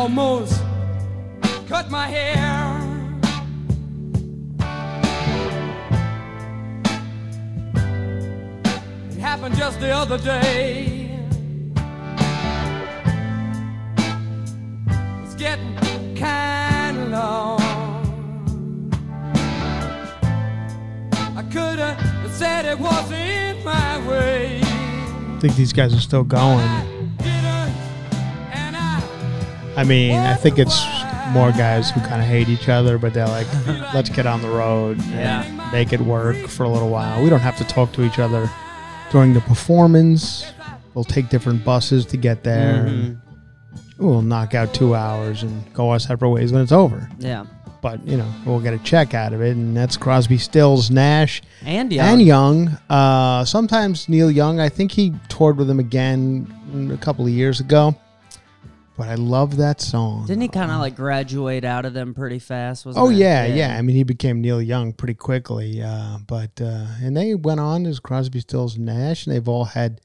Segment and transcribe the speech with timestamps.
[0.00, 0.62] Almost
[1.68, 2.38] cut my hair.
[9.10, 11.10] It happened just the other day.
[15.22, 15.76] It's getting
[16.16, 17.60] kind of long.
[21.36, 24.60] I could have said it wasn't my way.
[24.62, 26.99] I think these guys are still going.
[29.70, 30.84] And I mean, I think it's
[31.32, 33.46] more guys who kind of hate each other, but they're like,
[33.94, 35.70] let's get on the road and Yeah.
[35.72, 37.22] make it work for a little while.
[37.22, 38.50] We don't have to talk to each other
[39.12, 40.44] during the performance.
[40.94, 42.86] We'll take different buses to get there.
[42.86, 43.20] and
[43.98, 47.08] We'll knock out two hours and go our separate ways when it's over.
[47.18, 47.44] Yeah.
[47.82, 49.56] But, you know, we'll get a check out of it.
[49.56, 52.08] And that's Crosby, Stills, Nash, And Young.
[52.08, 52.68] and Young.
[52.90, 54.58] Uh, sometimes Neil Young.
[54.60, 57.94] I think he toured with him again a couple of years ago.
[59.00, 60.26] But I love that song.
[60.26, 62.84] Didn't he kind of like graduate out of them pretty fast?
[62.84, 65.80] Was Oh yeah, yeah, I mean, he became Neil Young pretty quickly.
[65.82, 69.64] Uh, but uh, and they went on as Crosby, Stills, and Nash, and they've all
[69.64, 70.02] had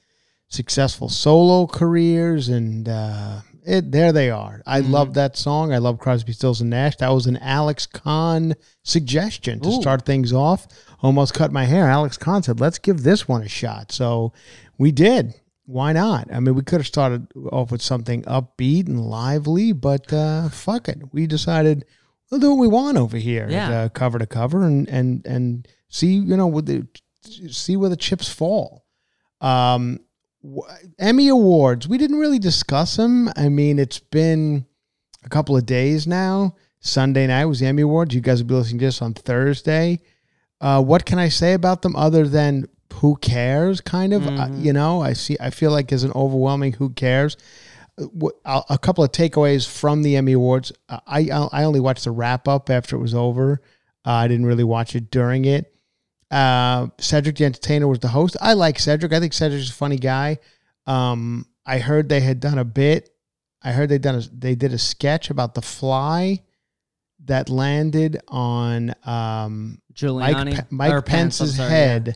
[0.47, 2.47] successful solo careers.
[2.47, 4.61] And uh, it there they are.
[4.65, 4.91] I Mm-hmm.
[4.93, 5.73] love that song.
[5.73, 6.95] I love Crosby, Stills, and Nash.
[6.95, 9.81] That was an Alex Kahn suggestion to Ooh.
[9.81, 10.67] start things off.
[11.01, 11.89] Almost cut my hair.
[11.89, 14.31] Alex Kahn said, "Let's give this one a shot." So
[14.77, 15.33] we did.
[15.65, 16.27] Why not?
[16.31, 20.87] I mean, we could have started off with something upbeat and lively, but uh, fuck
[20.87, 20.99] it.
[21.11, 21.85] We decided
[22.29, 23.69] we'll do what we want over here, Yeah.
[23.81, 26.87] uh, cover to cover, and and and see you know with the
[27.51, 28.85] see where the chips fall.
[29.41, 29.99] Um,
[30.43, 30.61] w-
[30.99, 31.87] Emmy awards.
[31.87, 33.29] We didn't really discuss them.
[33.35, 34.65] I mean, it's been
[35.23, 36.55] a couple of days now.
[36.79, 38.13] Sunday night was the Emmy awards.
[38.13, 40.01] You guys will be listening to this on Thursday.
[40.61, 43.81] Uh, what can I say about them other than who cares?
[43.81, 45.01] Kind of, uh, you know.
[45.01, 45.37] I see.
[45.39, 47.37] I feel like there's an overwhelming who cares.
[47.97, 50.71] Uh, A couple of takeaways from the Emmy Awards.
[50.89, 53.61] Uh, I I only watched the wrap up after it was over.
[54.05, 55.73] Uh, I didn't really watch it during it.
[56.29, 58.35] Uh, Cedric the Entertainer was the host.
[58.41, 59.13] I like Cedric.
[59.13, 60.39] I think Cedric's a funny guy.
[60.85, 63.09] Um, I heard they had done a bit.
[63.63, 66.41] I heard they done a, they did a sketch about the fly
[67.25, 70.55] that landed on um, Mike, Giuliani.
[70.55, 72.15] Pe- Mike or Pence, Pence's sorry, head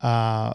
[0.00, 0.52] uh,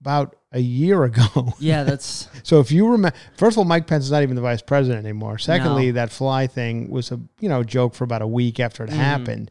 [0.00, 1.54] about a year ago.
[1.58, 4.42] Yeah, that's So if you remember, first of all, Mike Pence is not even the
[4.42, 5.38] vice president anymore.
[5.38, 5.92] Secondly, No.
[5.92, 9.50] that fly thing was a you know joke for about a week after it happened.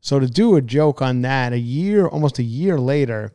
[0.00, 3.32] So to do a joke on that a year, almost a year later,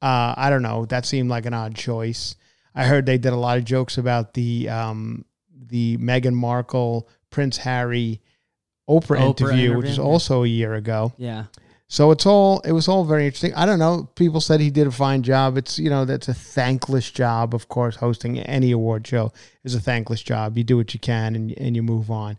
[0.00, 0.86] uh, I don't know.
[0.86, 2.36] That seemed like an odd choice.
[2.74, 5.24] I heard they did a lot of jokes about the um,
[5.68, 8.20] the Meghan Markle Prince Harry
[8.88, 11.12] Oprah, Oprah interview, which is also a year ago.
[11.18, 11.44] yeah.
[11.88, 13.54] So it's all it was all very interesting.
[13.54, 14.08] I don't know.
[14.16, 15.56] People said he did a fine job.
[15.56, 17.54] It's you know that's a thankless job.
[17.54, 19.32] Of course, hosting any award show
[19.62, 20.58] is a thankless job.
[20.58, 22.38] You do what you can and and you move on.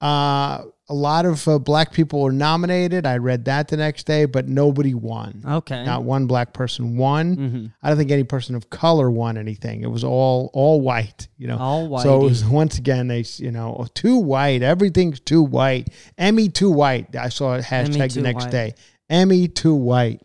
[0.00, 3.06] Uh, a lot of uh, black people were nominated.
[3.06, 5.42] I read that the next day, but nobody won.
[5.44, 5.84] Okay.
[5.84, 7.36] Not one black person won.
[7.36, 7.72] Mhm.
[7.82, 9.82] I don't think any person of color won anything.
[9.82, 11.28] It was all all white.
[11.38, 12.02] You know, All white.
[12.02, 14.62] So it was once again they you know oh, too white.
[14.62, 15.88] Everything's too white.
[16.18, 17.16] Emmy too white.
[17.16, 18.52] I saw a hashtag the next white.
[18.52, 18.74] day.
[19.10, 20.20] Emmy too white.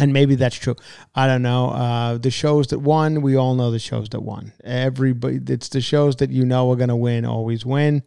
[0.00, 0.76] And maybe that's true.
[1.14, 1.70] I don't know.
[1.70, 4.52] Uh, the shows that won, we all know the shows that won.
[4.62, 8.04] Everybody, it's the shows that you know are going to win always win.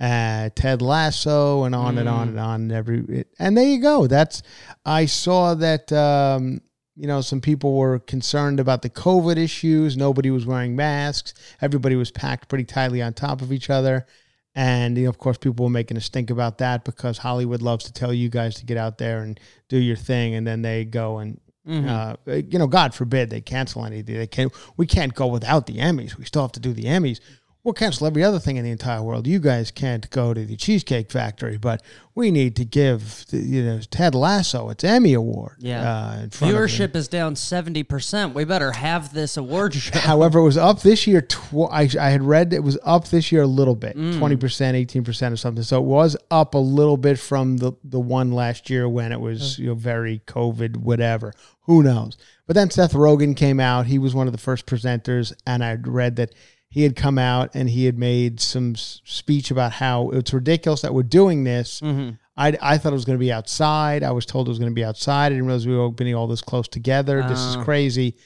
[0.00, 2.60] Uh, Ted Lasso, and on and on and on.
[2.62, 4.06] And every and there you go.
[4.06, 4.42] That's
[4.84, 5.92] I saw that.
[5.92, 6.60] Um,
[6.98, 9.98] you know, some people were concerned about the COVID issues.
[9.98, 11.34] Nobody was wearing masks.
[11.60, 14.06] Everybody was packed pretty tightly on top of each other.
[14.54, 17.84] And you know, of course, people were making a stink about that because Hollywood loves
[17.84, 19.38] to tell you guys to get out there and
[19.68, 21.38] do your thing, and then they go and
[21.68, 24.16] uh, you know, God forbid they cancel anything.
[24.16, 24.52] They can't.
[24.76, 26.16] We can't go without the Emmys.
[26.16, 27.20] We still have to do the Emmys.
[27.66, 29.26] We'll cancel every other thing in the entire world.
[29.26, 31.82] You guys can't go to the Cheesecake Factory, but
[32.14, 35.56] we need to give the, you know Ted Lasso its Emmy award.
[35.58, 35.80] Yeah.
[35.80, 36.64] uh, in front of him.
[36.68, 38.34] Viewership is down 70%.
[38.34, 39.98] We better have this award show.
[39.98, 41.20] However, it was up this year.
[41.22, 44.76] Tw- I, I had read it was up this year a little bit, twenty percent,
[44.76, 45.64] eighteen percent, or something.
[45.64, 49.20] So it was up a little bit from the the one last year when it
[49.20, 51.32] was you know very COVID, whatever.
[51.62, 52.16] Who knows?
[52.46, 53.86] But then Seth Rogen came out.
[53.86, 56.32] He was one of the first presenters, and I read that
[56.68, 60.82] he had come out and he had made some s- speech about how it's ridiculous
[60.82, 61.80] that we're doing this.
[61.80, 62.14] Mm-hmm.
[62.36, 64.02] I, I thought it was going to be outside.
[64.02, 65.26] I was told it was going to be outside.
[65.26, 67.22] I didn't realize we were being all this close together.
[67.22, 67.64] This is ah.
[67.64, 68.16] crazy.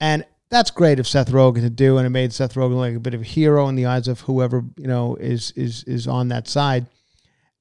[0.00, 3.00] And that's great of Seth Rogen to do, and it made Seth Rogen like a
[3.00, 6.28] bit of a hero in the eyes of whoever you know is is is on
[6.28, 6.86] that side.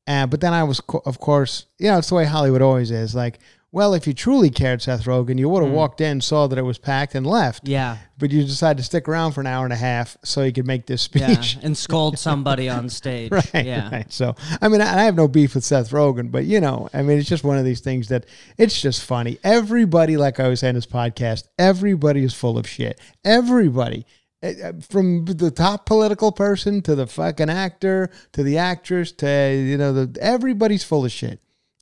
[0.07, 3.15] And but then I was, of course, you know, it's the way Hollywood always is.
[3.15, 3.39] Like,
[3.71, 6.63] well, if you truly cared, Seth Rogen, you would have walked in, saw that it
[6.63, 7.67] was packed, and left.
[7.67, 7.97] Yeah.
[8.17, 10.67] But you decided to stick around for an hour and a half so you could
[10.67, 11.27] make this Yeah.
[11.33, 11.57] speech.
[11.63, 13.31] And scold somebody on stage.
[13.31, 13.89] Right, Yeah.
[13.89, 14.11] right.
[14.11, 17.01] So, I mean, I I have no beef with Seth Rogen, but you know, I
[17.01, 18.25] mean, it's just one of these things that
[18.57, 19.39] it's just funny.
[19.43, 22.99] Everybody, like I was saying in this podcast, everybody is full of shit.
[23.23, 24.05] Everybody,
[24.43, 29.55] Eh, eh, from the top political person to the fucking actor to the actress to
[29.55, 31.39] you know, the everybody's full of shit.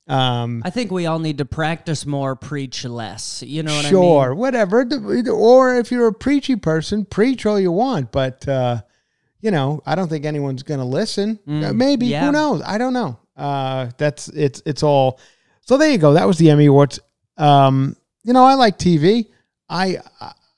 [0.09, 3.43] Um, I think we all need to practice more, preach less.
[3.45, 4.09] You know what sure, I mean?
[4.09, 4.35] Sure.
[4.35, 4.87] Whatever.
[5.31, 8.81] Or if you're a preachy person, preach all you want, but uh,
[9.39, 11.39] you know, I don't think anyone's going to listen.
[11.47, 12.25] Uh, Maybe yeah.
[12.25, 12.63] who knows?
[12.65, 13.19] I don't know.
[13.37, 15.19] Uh, that's it's it's all.
[15.61, 16.13] So there you go.
[16.13, 16.99] That was the Emmy Awards.
[17.37, 19.27] Um, you know, I like TV.
[19.69, 19.99] I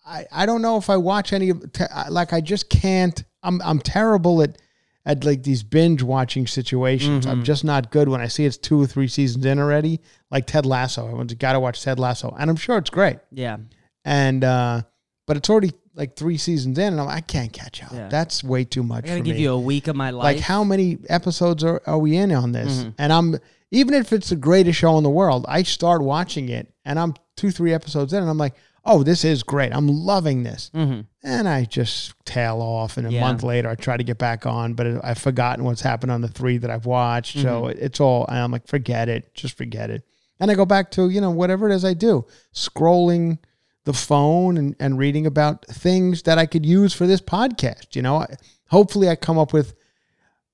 [0.07, 1.63] I I don't know if I watch any of
[2.09, 3.21] like I just can't.
[3.44, 4.57] I'm I'm terrible at
[5.06, 7.25] at like these binge watching situations.
[7.25, 10.00] I'm just not good when I see it's two or three seasons in already.
[10.30, 13.18] Like Ted Lasso, everyone's got to watch Ted Lasso, and I'm sure it's great.
[13.31, 13.57] Yeah.
[14.06, 14.83] And uh,
[15.27, 17.92] but it's already like three seasons in, and I'm, I can't catch up.
[17.94, 18.07] Yeah.
[18.07, 19.44] That's way too much I gotta give me.
[19.44, 20.24] you a week of my life.
[20.24, 22.80] like how many episodes are, are we in on this?
[22.80, 22.89] Mm-hmm.
[22.98, 23.38] And I'm
[23.71, 27.15] even if it's the greatest show in the world, I start watching it, and I'm
[27.38, 29.74] two three episodes in, and I'm like, oh, this is great.
[29.75, 30.72] I'm loving this.
[30.74, 33.16] And I just tail off, and a Mm-hmm.
[33.16, 33.22] Yeah.
[33.22, 36.28] month later, I try to get back on, but I've forgotten what's happened on the
[36.28, 37.38] three that I've watched.
[37.38, 37.83] So Mm-hmm.
[37.86, 40.04] it's all, and I'm like, forget it, just forget it.
[40.39, 42.25] And I go back to you know whatever it is I do,
[42.56, 43.38] scrolling
[43.86, 47.95] the phone and, and reading about things that I could use for this podcast.
[47.95, 48.27] You know, I,
[48.69, 49.75] hopefully I come up with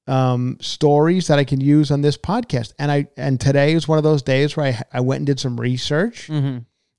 [0.07, 2.73] um, stories that I can use on this podcast.
[2.80, 5.39] And I and today is one of those days where I, I went and did
[5.39, 6.30] some research,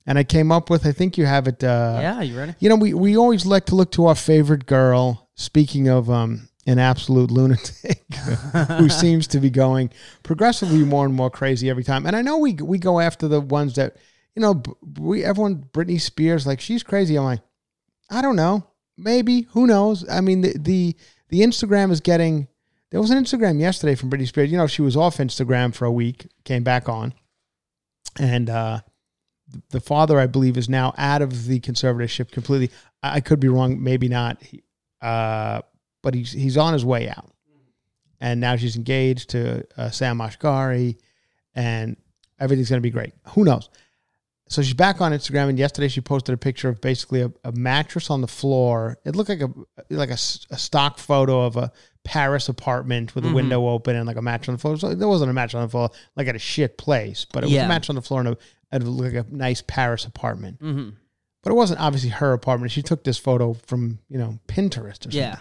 [0.09, 0.87] and I came up with.
[0.87, 1.63] I think you have it.
[1.63, 2.55] Uh, yeah, you ready?
[2.59, 5.29] You know, we we always like to look to our favorite girl.
[5.35, 8.03] Speaking of um, an absolute lunatic
[8.79, 9.91] who seems to be going
[10.23, 12.07] progressively more and more crazy every time.
[12.07, 13.97] And I know we we go after the ones that
[14.35, 14.63] you know
[14.99, 17.17] we everyone Britney Spears like she's crazy.
[17.17, 17.43] I'm like,
[18.11, 18.67] I don't know,
[18.97, 20.09] maybe who knows?
[20.09, 20.97] I mean the the
[21.29, 22.49] the Instagram is getting.
[22.91, 24.51] There was an Instagram yesterday from Britney Spears.
[24.51, 27.13] You know, she was off Instagram for a week, came back on,
[28.19, 28.81] and uh,
[29.71, 32.71] the father, I believe, is now out of the conservatorship completely.
[33.03, 34.43] I could be wrong, maybe not,
[35.01, 35.63] uh,
[36.03, 37.31] but he's he's on his way out,
[38.21, 40.99] and now she's engaged to uh, Sam Asghari,
[41.55, 41.97] and
[42.39, 43.13] everything's going to be great.
[43.29, 43.71] Who knows?
[44.49, 47.53] So she's back on Instagram, and yesterday she posted a picture of basically a, a
[47.53, 48.99] mattress on the floor.
[49.05, 49.51] It looked like a
[49.91, 50.19] like a,
[50.51, 51.71] a stock photo of a
[52.05, 53.37] Paris apartment with a mm-hmm.
[53.37, 54.79] window open and like a mattress on the floor.
[54.79, 57.47] So there wasn't a mattress on the floor like at a shit place, but it
[57.47, 57.67] was Yeah.
[57.67, 58.37] a mattress on the floor in a,
[58.73, 60.61] at a, like a nice Paris apartment.
[60.61, 60.91] Mm-hmm.
[61.43, 62.73] But it wasn't obviously her apartment.
[62.73, 65.21] She took this photo from you know Pinterest or something.
[65.21, 65.39] Yeah.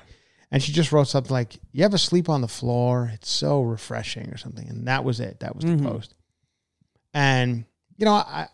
[0.51, 3.11] And she just wrote something like, "You ever sleep on the floor?
[3.13, 4.67] It's so refreshing," or something.
[4.67, 5.39] And that was it.
[5.39, 5.87] That was the mm-hmm.
[5.87, 6.13] post.
[7.13, 7.65] And
[7.97, 8.47] you know, I,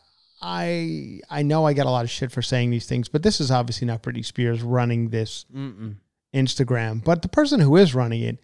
[0.45, 3.39] I, I know I get a lot of shit for saying these things, but this
[3.39, 5.45] is obviously not Britney Spears running this
[6.33, 7.03] Instagram.
[7.03, 8.39] But the person who is running it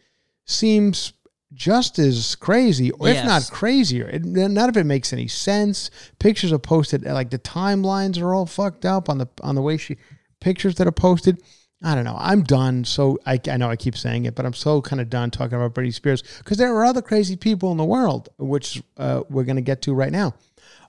[0.46, 1.14] seems
[1.54, 4.08] just as crazy, or if not crazier.
[4.08, 5.90] It, none of it makes any sense.
[6.20, 9.76] Pictures are posted like the timelines are all fucked up on the on the way
[9.78, 9.98] she
[10.40, 11.42] pictures that are posted.
[11.82, 12.18] I don't know.
[12.20, 12.84] I'm done.
[12.84, 15.56] So I, I know I keep saying it, but I'm so kind of done talking
[15.56, 19.46] about Britney Spears because there are other crazy people in the world, which uh, we're
[19.46, 20.34] going to get to right now.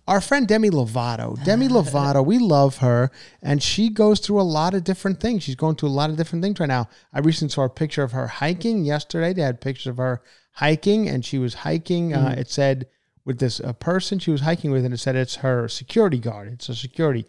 [0.06, 1.42] Our friend Demi Lovato.
[1.44, 3.10] Demi Lovato, we love her,
[3.42, 5.42] and she goes through a lot of different things.
[5.42, 6.88] She's going through a lot of different things right now.
[7.12, 9.32] I recently saw a picture of her hiking yesterday.
[9.32, 12.14] They had pictures of her hiking, and she was hiking.
[12.14, 12.86] Uh, it said
[13.24, 16.48] with this uh, person she was hiking with, and it said it's her security guard.
[16.48, 17.26] It's a security.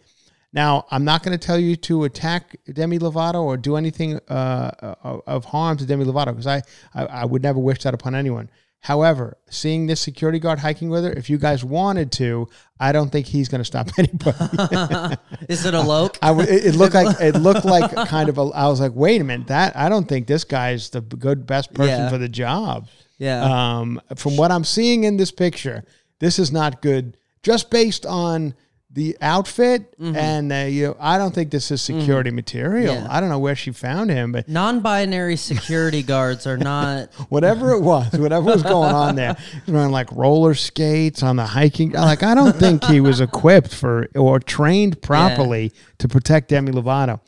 [0.53, 4.95] Now, I'm not going to tell you to attack Demi Lovato or do anything uh,
[5.01, 6.61] of of harm to Demi Lovato because I,
[6.93, 8.49] I, I would never wish that upon anyone.
[8.83, 12.47] However, seeing this security guard hiking with her, if you guys wanted to,
[12.79, 15.17] I don't think he's going to stop anybody.
[15.49, 16.17] Is it a loke?
[16.21, 18.41] I it, it looked like it looked like kind of a.
[18.41, 21.73] I was like, wait a minute, that I don't think this guy's the good best
[21.73, 22.09] person Yeah.
[22.09, 22.87] for the job.
[23.19, 23.43] Yeah.
[23.79, 25.83] Um, from what I'm seeing in this picture,
[26.19, 27.17] this is not good.
[27.43, 28.55] Just based on
[28.93, 32.95] the outfit, and uh, you know, I don't think this is security material.
[32.95, 33.07] Yeah.
[33.09, 37.13] I don't know where she found him, but Non-binary security guards are not.
[37.29, 41.91] whatever it was, whatever was going on there, on like roller skates on the hiking.
[41.91, 47.21] Like I don't think he was equipped for or trained properly to protect Demi Lovato.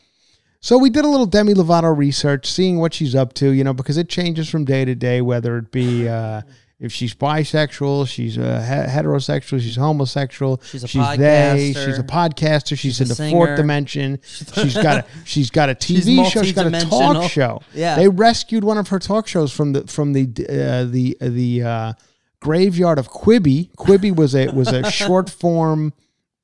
[0.60, 3.74] So we did a little Demi Lovato research, seeing what she's up to, you know,
[3.74, 6.40] because it changes from day to day, whether it be uh,
[6.80, 11.84] if she's bisexual, she's uh, he- heterosexual, she's homosexual, She's a they, podcaster.
[11.84, 15.76] she's a podcaster, she's, She's in the fourth dimension, she's got a she's got a
[15.80, 17.62] She's TV show, she's got a talk show.
[17.72, 17.96] Yeah.
[17.96, 21.92] they rescued one of her talk shows from the from the uh, the the uh,
[22.40, 23.70] graveyard of Quibi.
[23.76, 25.92] Quibi was a was a short form.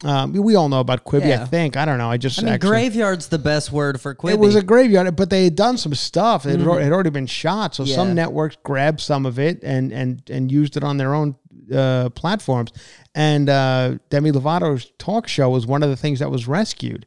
[0.02, 1.76] Um, we all know about Quibi, I think.
[1.76, 2.10] I don't know.
[2.10, 4.32] I just I mean, actually, graveyard's the best word for Quibi.
[4.32, 6.46] it was a graveyard, but they had done some stuff.
[6.46, 7.90] It had al- had already been shot, so Mm-hmm.
[7.90, 7.96] Yeah.
[7.96, 11.36] some networks grabbed some of it and and and used it on their own
[11.74, 12.72] uh, platforms.
[13.14, 17.04] And uh, Demi Lovato's talk show was one of the things that was rescued.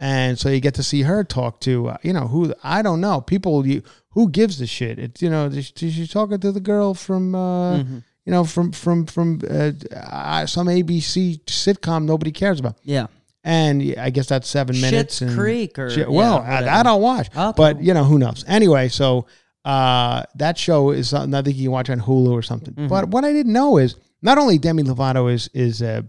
[0.00, 3.00] And so you get to see her talk to uh, you know who I don't
[3.00, 4.98] know people you who gives a shit.
[4.98, 7.98] It's you know she's she's talking to the girl from uh, Mm-hmm.
[8.24, 12.76] You know from from from uh, some ABC sitcom nobody cares about.
[12.82, 13.06] yeah.
[13.44, 15.16] And I guess that's seven minutes.
[15.16, 16.64] Schitt's and, Creek or- Shit- yeah, well, I.
[16.78, 17.52] I don't watch, Okay.
[17.56, 18.44] but you know who knows.
[18.46, 19.26] Anyway, so
[19.64, 22.72] uh, that show is something I think you can watch on Hulu or something.
[22.74, 22.86] Mm-hmm.
[22.86, 26.02] But what I didn't know is not only Demi Lovato is is uh,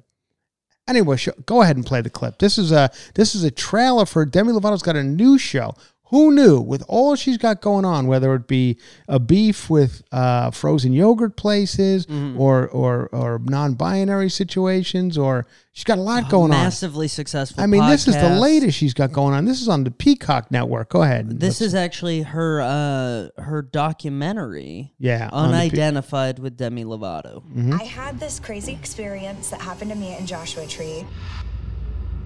[0.88, 1.18] anyway.
[1.18, 2.38] Show, go ahead and play the clip.
[2.38, 5.74] This is a this is a trailer for Demi Lovato's got a new show.
[6.08, 6.60] Who knew?
[6.62, 11.36] With all she's got going on, whether it be a beef with uh, frozen yogurt
[11.38, 12.40] places, Mm-hmm.
[12.40, 16.64] or or or non-binary situations, or she's got a lot going on.
[16.66, 17.64] Massively successful.
[17.64, 19.46] I mean, this is the latest she's got going on.
[19.46, 20.90] This is on the Peacock Network.
[20.90, 21.40] Go ahead.
[21.40, 24.94] This is actually her uh her documentary.
[25.00, 27.42] Yeah, on the Pe- Unidentified with Demi Lovato.
[27.80, 31.06] I had this crazy experience that happened to me in Joshua Tree.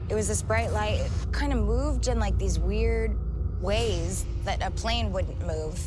[0.10, 1.00] It was this bright light.
[1.02, 3.18] It kind of moved in like these weird
[3.62, 5.80] ways that a plane wouldn't move.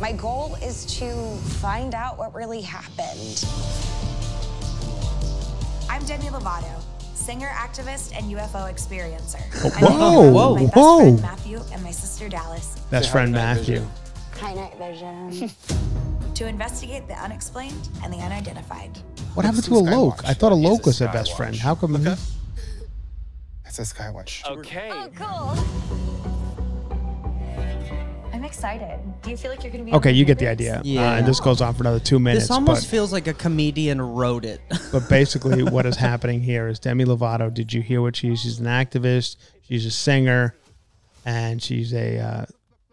[0.00, 3.44] My goal is to find out what really happened.
[5.88, 6.82] I'm Demi Lovato,
[7.14, 9.40] singer, activist, and UFO experiencer.
[9.64, 10.98] Oh, I'm whoa, here with my best whoa.
[10.98, 13.84] friend Matthew and my sister Dallas best friend Matthew.
[14.40, 15.50] Hi, night vision.
[16.34, 18.98] to investigate the unexplained and the unidentified.
[19.34, 20.24] What happened to a Loke?
[20.24, 21.56] I thought a Loke was her best friend.
[21.56, 21.92] How come?
[21.92, 22.18] Look
[23.78, 23.86] up.
[23.86, 24.44] That's a Skywatch.
[24.58, 24.90] Okay.
[24.92, 25.94] Oh, cool.
[28.32, 28.98] I'm excited.
[29.22, 30.82] Do you feel like you're going to be Okay, you get the idea.
[30.84, 31.12] Yeah.
[31.12, 32.44] Uh, and this goes on for another two minutes.
[32.44, 34.60] This almost but, feels like a comedian wrote it.
[34.92, 37.52] but basically, what is happening here is Demi Lovato.
[37.52, 38.40] Did you hear what she is?
[38.40, 39.36] She's an activist.
[39.62, 40.54] She's a singer,
[41.24, 42.44] and she's a uh,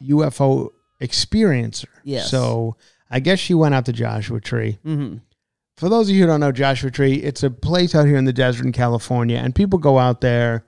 [0.04, 0.70] UFO
[1.02, 1.88] experiencer.
[2.04, 2.30] Yes.
[2.30, 2.78] So
[3.10, 4.80] I guess she went out to Joshua Tree.
[4.84, 5.18] hmm
[5.76, 8.26] For those of you who don't know Joshua Tree, it's a place out here in
[8.26, 10.66] the desert in California, and people go out there.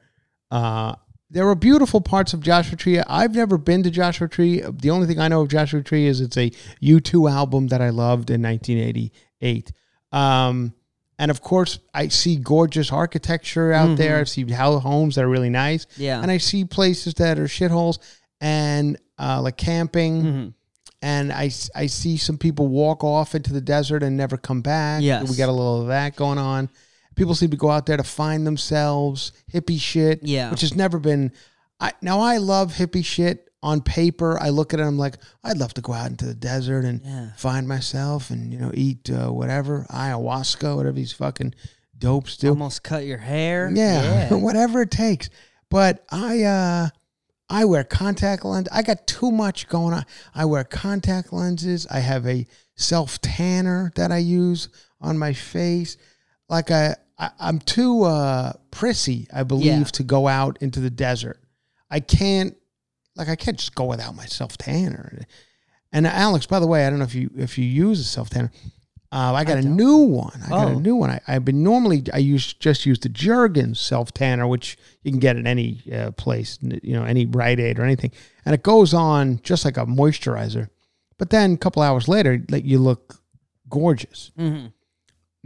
[0.53, 0.95] Uh,
[1.31, 2.99] there are beautiful parts of Joshua Tree.
[2.99, 4.61] I've never been to Joshua Tree.
[4.61, 6.51] The only thing I know of Joshua Tree is it's a
[6.83, 9.71] U2 album that I loved in 1988.
[10.11, 10.75] Um,
[11.17, 14.19] and of course, I see gorgeous architecture out there.
[14.19, 15.87] I see homes that are really nice.
[15.97, 16.21] Yeah.
[16.21, 17.97] And I see places that are shitholes
[18.39, 20.53] and uh, like camping
[21.01, 25.01] and I, I see some people walk off into the desert and never come back.
[25.01, 25.29] Yes.
[25.29, 26.69] We got a little of that going on.
[27.15, 30.21] People seem to go out there to find themselves, hippie shit.
[30.23, 30.51] Yeah.
[30.51, 31.31] Which has never been.
[31.79, 34.37] I Now, I love hippie shit on paper.
[34.41, 37.01] I look at it, I'm like, I'd love to go out into the desert and
[37.03, 37.29] Yeah.
[37.37, 41.53] find myself and, you know, eat uh, whatever, ayahuasca, whatever these fucking
[41.97, 42.49] dopes do.
[42.49, 43.71] Almost cut your hair.
[43.73, 45.29] Yeah, whatever it takes.
[45.69, 46.89] But I uh
[47.49, 48.67] I wear contact lens.
[48.71, 50.05] I got too much going on.
[50.33, 51.85] I wear contact lenses.
[51.89, 55.97] I have a self tanner that I use on my face.
[56.49, 59.83] Like I, I I'm too uh prissy, I believe, Yeah.
[59.83, 61.39] to go out into the desert.
[61.91, 62.55] I can't
[63.15, 65.19] like I can't just go without my self tanner.
[65.91, 68.29] And Alex, by the way, I don't know if you if you use a self
[68.29, 68.51] tanner.
[69.11, 70.41] Uh, I got a new one.
[70.43, 70.79] I got a Oh.
[70.79, 71.11] new one.
[71.11, 75.19] I, I've been normally I use just use the Jergens self tanner, which you can
[75.19, 78.11] get at any uh, place, you know, any Rite Aid or anything,
[78.43, 80.69] and it goes on just like a moisturizer.
[81.19, 83.21] But then a couple hours later, like you look
[83.69, 84.31] gorgeous.
[84.35, 84.67] Mm-hmm.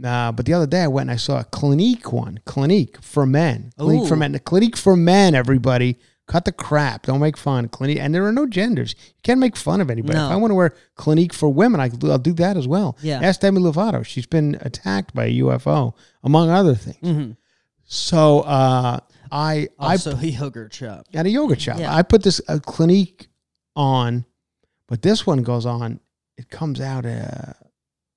[0.02, 3.26] Uh, but the other day I went and I saw a Clinique one, Clinique for
[3.26, 4.18] men, Clinique for Ooh.
[4.18, 5.34] men, Clinique for men.
[5.34, 7.06] Everybody, cut the crap.
[7.06, 7.68] Don't make fun.
[7.68, 8.94] Clinique, and there are no genders.
[8.98, 10.16] You can't make fun of anybody.
[10.16, 10.26] No.
[10.26, 12.96] If I want to wear Clinique for women, I, will do that as well.
[13.02, 13.20] Yeah.
[13.22, 14.06] Ask Demi Lovato.
[14.06, 16.96] She's been attacked by a UFO, among other things.
[17.02, 17.32] Mm-hmm.
[17.84, 19.00] So uh,
[19.32, 21.06] I I Also, a yogurt shop.
[21.14, 21.78] at a yoga shop.
[21.80, 21.94] Yeah.
[21.94, 23.28] I put this uh, Clinique
[23.74, 24.24] on,
[24.86, 25.98] but this one goes on.
[26.36, 27.54] It comes out uh,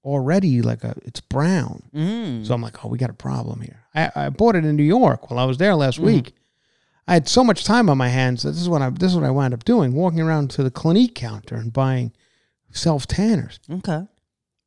[0.03, 1.83] already like a it's brown.
[1.93, 2.45] Mm.
[2.45, 3.83] So I'm like, oh, we got a problem here.
[3.93, 6.05] I, I bought it in New York while I was there last Mm-hmm.
[6.05, 6.33] week.
[7.07, 8.43] I had so much time on my hands.
[8.43, 10.63] That this is what I this is what I wound up doing: walking around to
[10.63, 12.13] the Clinique counter and buying
[12.71, 13.59] self tanners.
[13.69, 14.03] okay.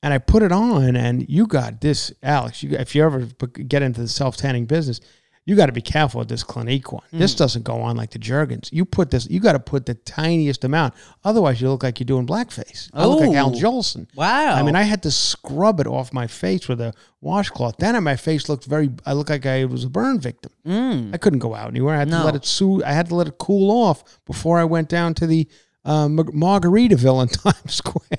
[0.02, 2.62] And I put it on, and you got this, Alex.
[2.62, 3.20] You, if you ever
[3.66, 5.00] get into the self tanning business,
[5.46, 7.02] you got to be careful with this Clinique one.
[7.12, 7.18] Mm.
[7.18, 8.70] This doesn't go on like the Jergens.
[8.72, 10.94] You put this, you got to put the tiniest amount.
[11.22, 12.88] Otherwise, you look like you're doing blackface.
[12.94, 13.52] I look like Al Oh.
[13.58, 14.06] Jolson.
[14.14, 14.54] Wow.
[14.54, 17.76] I mean, I had to scrub it off my face with a washcloth.
[17.78, 18.90] Then my face looked very.
[19.04, 20.52] I looked like I was a burn victim.
[20.66, 21.14] Mm.
[21.14, 21.94] I couldn't go out anywhere.
[21.96, 24.64] I had to let it soo- I had to let it cool off before I
[24.64, 25.46] went down to the
[25.84, 26.24] uh, Mar-
[26.60, 28.18] Margaritaville in Times Square.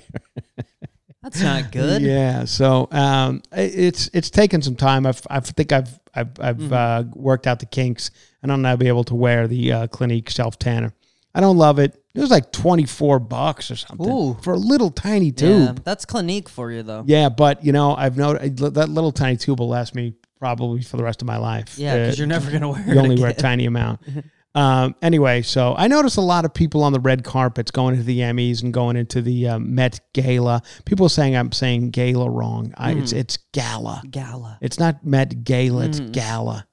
[1.38, 2.02] That's not good.
[2.02, 2.44] Yeah.
[2.44, 5.06] So um, it's it's taken some time.
[5.06, 6.72] I've, I think I've I've, I've Mm-hmm.
[6.72, 8.10] uh, worked out the kinks,
[8.42, 10.92] and I'll now be able to wear the uh, Clinique self tanner.
[11.34, 12.02] I don't love it.
[12.14, 14.36] It was like twenty four bucks or something Ooh.
[14.42, 15.32] for a little tiny Yeah,
[15.66, 15.84] tube.
[15.84, 17.04] that's Clinique for you though.
[17.06, 20.96] Yeah, but you know, I've noticed that little tiny tube will last me probably for
[20.96, 21.78] the rest of my life.
[21.78, 22.94] Yeah, because Uh, you're never gonna wear it.
[22.94, 24.00] you only wear a tiny amount.
[24.56, 28.04] um, anyway, so I noticed a lot of people on the red carpets going into
[28.06, 30.62] the Emmys and going into the um, Met Gala.
[30.86, 32.72] People saying I'm saying gala wrong.
[32.76, 33.18] I, It's Mm.
[33.18, 34.02] it's gala.
[34.10, 34.58] Gala.
[34.62, 35.84] It's not Met Gala.
[35.84, 36.66] It's gala.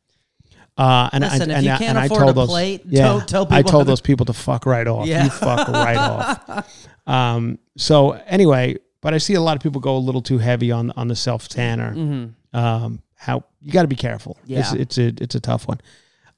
[0.78, 1.32] Uh, and Mm.
[1.32, 3.62] Listen, I, if and, you can't afford told a those, plate, yeah, don't tell I
[3.62, 5.06] told to- those people to fuck right off.
[5.06, 5.25] Yeah.
[5.25, 5.98] You fuck right
[6.50, 6.78] off.
[7.06, 10.72] Um, so anyway, but I see a lot of people go a little too heavy
[10.72, 11.94] on on the self tanner.
[11.94, 12.58] Mm-hmm.
[12.58, 14.38] Um, how you got to be careful.
[14.46, 14.60] Yeah.
[14.60, 15.80] It's, it's a it's a tough one.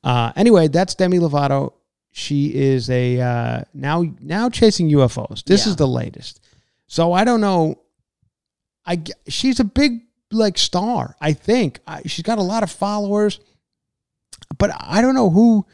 [0.05, 1.73] Uh, anyway, that's Demi Lovato.
[2.11, 5.43] She is a uh, now now chasing UFOs.
[5.43, 5.71] This Yeah.
[5.71, 6.39] is the latest.
[6.87, 7.79] So I don't know.
[8.85, 11.15] I she's a big like star.
[11.19, 13.39] I think I, she's got a lot of followers,
[14.57, 15.65] but I don't know who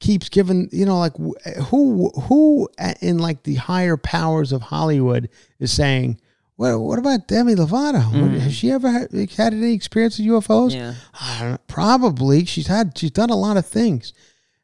[0.00, 1.16] keeps giving you know like
[1.68, 2.68] who who
[3.00, 5.28] in like the higher powers of Hollywood
[5.60, 6.20] is saying.
[6.58, 8.04] What, what about Demi Lovato?
[8.20, 10.74] What- Has she ever had, had any experience with UFOs?
[10.74, 10.94] Yeah.
[11.14, 11.58] I don't know.
[11.68, 12.44] Probably.
[12.44, 12.98] She's had.
[12.98, 14.12] She's done a lot of things.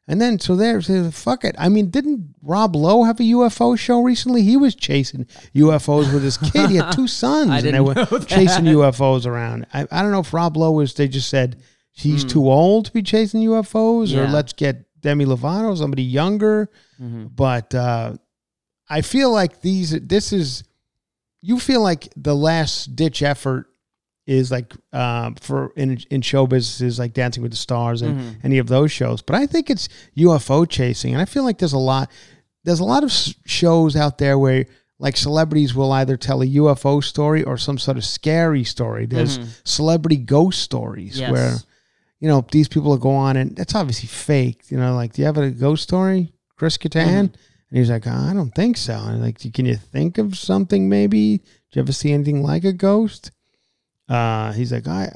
[0.07, 1.55] And then so there's fuck it.
[1.57, 4.43] I mean, didn't Rob Lowe have a UFO show recently?
[4.43, 6.69] He was chasing UFOs with his kid.
[6.69, 8.27] He had two sons, I and they were know that.
[8.27, 9.65] chasing UFOs around.
[9.73, 10.93] I, I don't know if Rob Lowe was.
[10.93, 11.59] They just said
[11.91, 12.27] he's Hmm.
[12.27, 16.69] too old to be chasing UFOs, or let's get Demi Lovato, somebody younger.
[17.01, 17.27] Mm-hmm.
[17.35, 18.13] But uh,
[18.89, 19.89] I feel like these.
[20.01, 20.63] This is.
[21.47, 23.67] You feel like the last ditch effort
[24.27, 28.45] is like um, for in in show businesses like Dancing with the Stars and Mm-hmm.
[28.47, 29.21] any of those shows.
[29.21, 32.09] But I think it's UFO chasing, and I feel like there's a lot
[32.63, 33.11] there's a lot of
[33.45, 34.65] shows out there where
[34.97, 39.05] like celebrities will either tell a UFO story or some sort of scary story.
[39.05, 41.21] There's celebrity ghost stories Mm-hmm.
[41.21, 41.31] Yes.
[41.31, 41.55] where
[42.21, 44.63] you know these people will go on and that's obviously fake.
[44.71, 47.25] You know, like do you have a ghost story, Chris Kattan?
[47.29, 47.35] Mm-hmm.
[47.75, 48.93] And he's like, I don't think so.
[48.93, 51.39] And like, can you think of something maybe?
[51.39, 53.31] Did you ever see anything like a ghost?
[54.07, 55.09] Uh, he's like, I,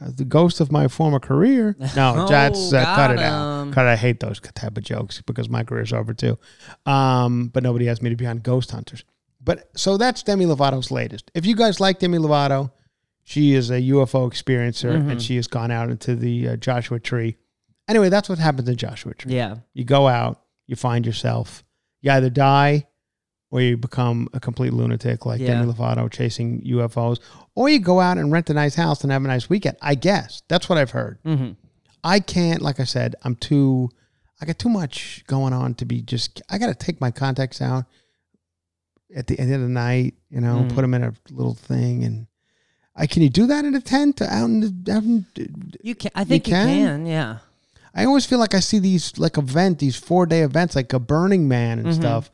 [0.00, 1.74] I, the ghost of my former career.
[1.96, 3.72] No, Oh, that's uh, cut it out.
[3.72, 3.86] Cut.
[3.86, 6.38] I hate those type of jokes because my career's over too.
[6.86, 9.04] Um, but nobody asked me to be on Ghost Hunters.
[9.42, 11.30] But so that's Demi Lovato's latest.
[11.34, 12.70] If you guys like Demi Lovato,
[13.24, 15.10] she is a UFO experiencer Mm-hmm.
[15.10, 17.36] and she has gone out into the uh, Joshua Tree.
[17.88, 19.34] Anyway, that's what happens in Joshua Tree.
[19.34, 19.56] Yeah.
[19.72, 21.64] You go out, you find yourself,
[22.00, 22.86] you either die
[23.50, 25.60] or you become a complete lunatic like Yeah.
[25.60, 27.18] Demi Lovato chasing UFOs,
[27.56, 29.76] or you go out and rent a nice house and have a nice weekend.
[29.82, 31.18] I guess that's what I've heard.
[31.24, 31.52] Mm-hmm.
[32.04, 33.90] I can't, like I said, I'm too,
[34.40, 37.60] I got too much going on to be just, I got to take my contacts
[37.60, 37.84] out
[39.14, 40.74] at the end of the night, you know, Mm.
[40.74, 42.04] put them in a little thing.
[42.04, 42.26] And
[42.94, 45.26] I, can you do that in a tent out in the, out in,
[45.82, 46.12] You can.
[46.14, 46.66] I think you can?
[46.68, 47.06] can.
[47.06, 47.38] Yeah.
[47.94, 50.98] I always feel like I see these like event, these four day events, like a
[50.98, 52.00] Burning Man and Mm-hmm.
[52.00, 52.30] stuff,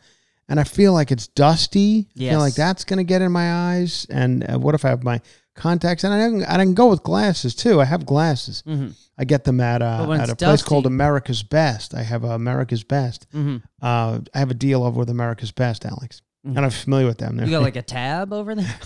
[0.48, 2.08] and I feel like it's dusty.
[2.16, 4.06] I feel like that's gonna get in my eyes.
[4.10, 5.20] And uh, what if I have my
[5.54, 6.04] contacts?
[6.04, 7.80] And I can, I can go with glasses too.
[7.80, 8.62] I have glasses.
[8.66, 8.88] Mm-hmm.
[9.18, 11.94] I get them at uh, at a place called America's Best.
[11.94, 13.26] I have America's Best.
[13.34, 13.56] Mm-hmm.
[13.80, 17.40] Uh, I have a deal over with America's Best, Alex, and I'm familiar with them.
[17.40, 18.74] You got like a tab over there.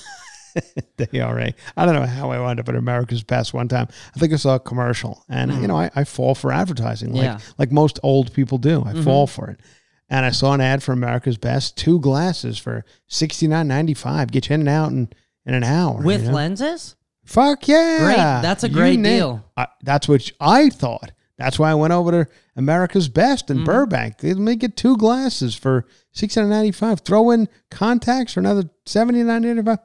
[0.96, 1.54] they are a.
[1.76, 3.88] I don't know how I wound up at America's Best one time.
[4.14, 7.24] I think I saw a commercial, and you know, I, I fall for advertising, like
[7.24, 7.38] Yeah.
[7.58, 8.82] like most old people do.
[8.84, 9.60] I fall for it,
[10.08, 14.30] and I saw an ad for America's Best, two glasses for sixty nine ninety five,
[14.32, 15.08] get you in and out in
[15.46, 16.34] in an hour With you know?
[16.34, 16.96] lenses?
[17.24, 18.16] Fuck yeah, Great.
[18.16, 19.44] That's a great name- deal.
[19.56, 21.12] I, that's what I thought.
[21.38, 23.60] That's why I went over to America's Best Mm-hmm.
[23.60, 24.18] in Burbank.
[24.18, 27.00] They make it two glasses for six hundred ninety five.
[27.00, 29.78] Throw in contacts for another seventy nine ninety five.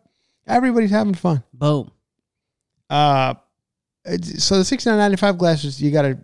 [0.47, 1.43] Everybody's having fun.
[1.53, 1.91] Boom.
[2.89, 3.33] Uh,
[4.21, 6.19] so the sixty nine ninety five glasses, you gotta.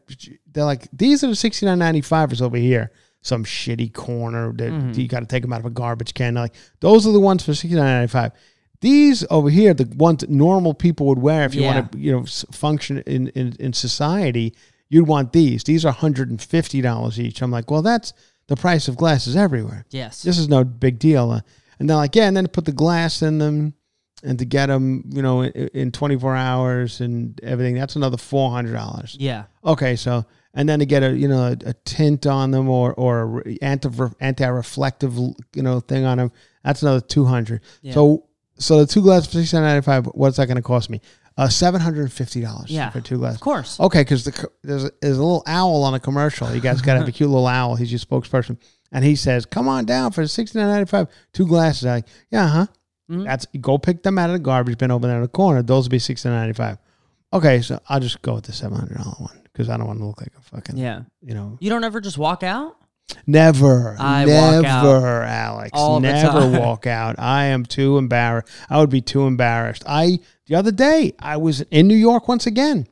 [0.51, 2.91] They're like these are the sixty nine ninety fivers over here.
[3.23, 4.99] Some shitty corner that Mm-hmm.
[4.99, 6.34] you got to take them out of a garbage can.
[6.36, 8.31] They're like those are the ones for sixty nine ninety five.
[8.81, 11.73] These over here, the ones that normal people would wear if you Yeah.
[11.75, 14.55] want to, you know, function in, in in society.
[14.89, 15.63] You'd want these.
[15.63, 17.41] These are hundred and fifty dollars each.
[17.41, 18.13] I'm like, well, that's
[18.47, 20.23] the price of glasses everywhere Yes.
[20.23, 21.31] this is no big deal.
[21.31, 21.41] Uh,
[21.79, 23.73] and they're like, yeah, and then put the glass in them
[24.23, 29.15] and to get them, you know, in, in 24 hours and everything, that's another $400.
[29.19, 29.45] yeah.
[29.65, 32.93] Okay, so, and then to get a, you know, a, a tint on them or,
[32.93, 36.31] or anti, anti-reflective, you know, thing on them,
[36.63, 37.62] that's another 200.
[37.81, 37.93] Yeah.
[37.93, 38.25] So,
[38.57, 41.01] so the two glasses for 695 what's that going to cost me?
[41.38, 42.89] Uh, $750 Yeah.
[42.89, 43.38] for two glasses.
[43.38, 43.79] Of course.
[43.79, 46.53] Okay, because the, there's, a, there's a little owl on a commercial.
[46.53, 47.75] You guys got to have a cute little owl.
[47.75, 48.57] He's your spokesperson.
[48.91, 51.07] And he says, come on down for sixty nine ninety five.
[51.31, 51.86] Two glasses.
[51.86, 52.67] I'm like, yeah, huh?
[53.24, 55.62] That's go pick them out of the garbage bin over there in the corner.
[55.62, 56.78] Those will be nine ninety five.
[57.34, 60.00] Okay, so I'll just go with the seven hundred dollar one because I don't want
[60.00, 61.02] to look like a fucking Yeah.
[61.21, 61.58] you know.
[61.62, 62.78] You don't ever just walk out?
[63.28, 65.71] Never, I never, out Alex.
[66.02, 67.15] never walk out.
[67.19, 68.47] I am too embarrassed.
[68.69, 69.84] I would be too embarrassed.
[69.86, 72.88] I the other day I was in New York once again.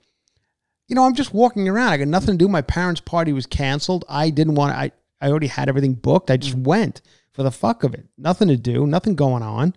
[0.88, 1.93] You know, I'm just walking around.
[1.93, 2.47] I got nothing to do.
[2.49, 4.03] My parents' party was canceled.
[4.10, 4.73] I didn't want.
[4.75, 6.32] I I already had everything booked.
[6.32, 6.63] I just Mm.
[6.63, 7.01] went
[7.32, 8.05] for the fuck of it.
[8.17, 8.88] Nothing to do.
[8.88, 9.73] Nothing going on.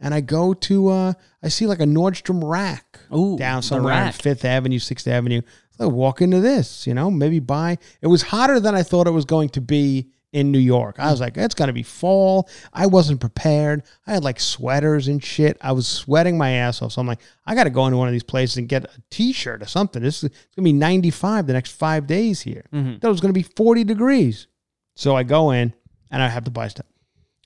[0.00, 0.88] And I go to.
[0.88, 4.12] uh I see like a Nordstrom rack Ooh, down somewhere on.
[4.12, 5.42] Fifth Avenue, Sixth Avenue.
[5.76, 7.78] So I walk into this, you know, maybe buy.
[8.02, 10.96] It was hotter than I thought it was going to be in New York.
[10.98, 12.48] I was like, it's going to be fall.
[12.72, 13.82] I wasn't prepared.
[14.06, 15.56] I had like sweaters and shit.
[15.60, 16.92] I was sweating my ass off.
[16.92, 19.02] So I'm like, I got to go into one of these places and get a
[19.10, 20.02] t-shirt or something.
[20.02, 22.64] This is to be 95 the next five days here.
[23.00, 24.46] That was going to be 40 degrees.
[24.94, 25.74] So I go in
[26.10, 26.86] and I have to buy stuff.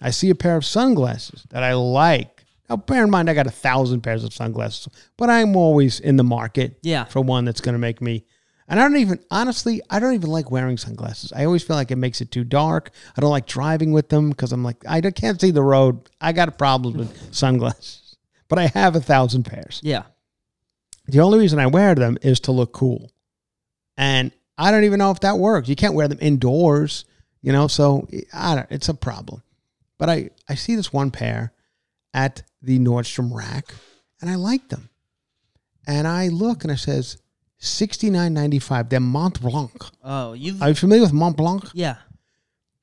[0.02, 2.33] I see a pair of sunglasses that I like.
[2.68, 6.16] Now, bear in mind, I got a thousand pairs of sunglasses, but I'm always in
[6.16, 7.04] the market Yeah.
[7.04, 8.24] for one that's going to make me.
[8.66, 11.30] And I don't even, honestly, I don't even like wearing sunglasses.
[11.36, 12.90] I always feel like it makes it too dark.
[13.14, 16.08] I don't like driving with them because I'm like, I can't see the road.
[16.22, 18.16] I got problems with sunglasses,
[18.48, 19.80] but I have a thousand pairs.
[19.82, 20.04] Yeah.
[21.06, 23.12] The only reason I wear them is to look cool.
[23.98, 25.68] And I don't even know if that works.
[25.68, 27.04] You can't wear them indoors,
[27.42, 29.42] you know, so I don't, it's a problem.
[29.98, 31.52] But I, I see this one pair
[32.14, 33.74] at the Nordstrom rack
[34.20, 34.88] and I like them.
[35.86, 37.18] And I look and it says
[37.58, 38.88] sixty nine ninety five.
[38.88, 39.72] They're Mont Blanc.
[40.02, 40.62] Oh, you've.
[40.62, 41.64] Are you familiar with Mont Blanc?
[41.74, 41.96] yeah.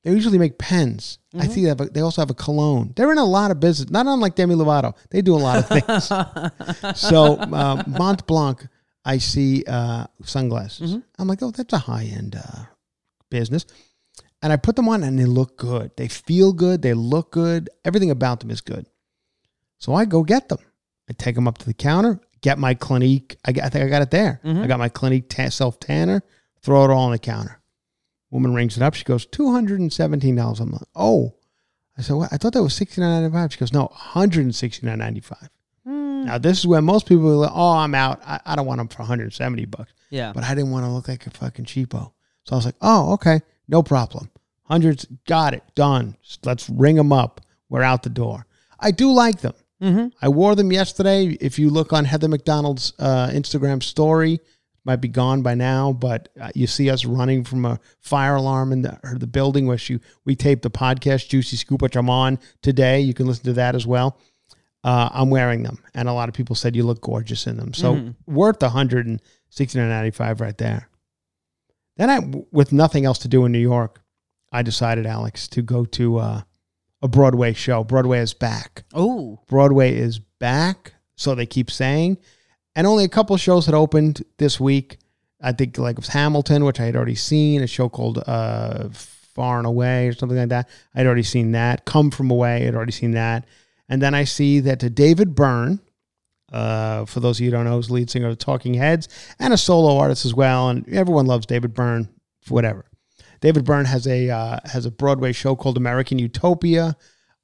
[0.04, 1.18] They usually make pens.
[1.32, 1.52] I Mm-hmm.
[1.52, 2.92] see they, have a, they also have a cologne.
[2.96, 4.96] They're in a lot of business, not unlike Demi Lovato.
[5.10, 6.98] They do a lot of things.
[7.00, 8.66] so uh, Mont Blanc,
[9.04, 10.90] I see uh, sunglasses.
[10.94, 11.00] Mm-hmm.
[11.20, 12.64] I'm like, oh, that's a high end uh,
[13.30, 13.64] business.
[14.42, 15.92] And I put them on, and they look good.
[15.96, 16.82] They feel good.
[16.82, 17.70] They look good.
[17.84, 18.86] Everything about them is good.
[19.82, 20.60] So I go get them.
[21.10, 23.36] I take them up to the counter, get my Clinique.
[23.44, 24.40] I, got- I think I got it there.
[24.44, 24.62] Mm-hmm.
[24.62, 26.22] I got my Clinique ta- self tanner.
[26.62, 27.60] Throw it all on the counter.
[28.30, 28.94] Woman rings it up.
[28.94, 30.60] She goes, two hundred and seventeen dollars.
[30.60, 31.34] I'm like, oh.
[31.98, 32.32] I said, what?
[32.32, 33.52] I thought that was sixty nine ninety five.
[33.52, 35.48] She goes, no, $169.95
[35.84, 38.20] Now this is where most people are like, oh, I'm out.
[38.24, 39.92] I, I don't want them for one hundred and seventy bucks.
[40.10, 40.32] Yeah.
[40.32, 42.12] But I didn't want to look like a fucking cheapo.
[42.44, 44.30] So I was like, oh, okay, no problem.
[44.64, 46.16] Hundreds, got it, done.
[46.44, 47.40] Let's ring them up.
[47.68, 48.46] We're out the door.
[48.78, 49.54] I do like them.
[49.82, 50.08] Mm-hmm.
[50.22, 51.36] I wore them yesterday.
[51.40, 54.40] If you look on Heather McDonald's uh, Instagram story,
[54.84, 58.72] might be gone by now, but uh, you see us running from a fire alarm
[58.72, 62.38] in the, the building where she, we taped the podcast Juicy Scoop, which I'm on
[62.62, 63.00] today.
[63.00, 64.18] You can listen to that as well.
[64.84, 67.72] Uh, I'm wearing them, and a lot of people said you look gorgeous in them.
[67.72, 70.88] So worth the hundred and sixty nine ninety five right there.
[71.96, 72.18] Then I,
[72.50, 74.02] with nothing else to do in New York,
[74.50, 76.42] I decided, Alex, to go to uh,
[77.02, 77.84] a Broadway show.
[77.84, 78.84] Broadway is back.
[78.94, 79.40] Oh.
[79.48, 82.18] Broadway is back, so they keep saying.
[82.74, 84.98] And only a couple shows had opened this week.
[85.40, 88.88] I think like it was Hamilton, which I had already seen, a show called uh,
[88.90, 90.68] Far and Away or something like that.
[90.94, 91.84] I'd already seen that.
[91.84, 93.46] Come From Away, I'd already seen that.
[93.88, 95.80] And then I see that uh, David Byrne,
[96.52, 99.08] uh, for those of you who don't know, is lead singer of the Talking Heads
[99.40, 100.68] and a solo artist as well.
[100.68, 102.08] And everyone loves David Byrne,
[102.48, 102.84] whatever.
[103.42, 106.96] David Byrne has a uh, has a Broadway show called American Utopia.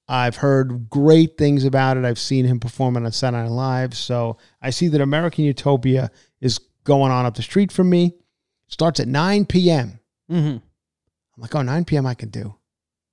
[0.06, 2.04] I've heard great things about it.
[2.04, 3.94] I've seen him perform on Saturday Night Live.
[3.94, 8.14] So I see that American Utopia is going on up the street from me.
[8.68, 9.98] Starts at 9 p.m.
[10.30, 10.56] Mm-hmm.
[10.56, 10.62] I'm
[11.36, 12.06] like, oh, 9 p.m.
[12.06, 12.54] I can do.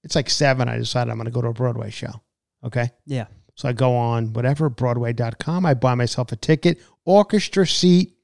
[0.03, 0.69] It's like 7.
[0.69, 2.21] I decided I'm going to go to a Broadway show.
[2.63, 2.91] Okay.
[3.05, 3.25] Yeah.
[3.55, 5.65] So I go on whatever, Broadway.com.
[5.65, 8.15] I buy myself a ticket, orchestra seat,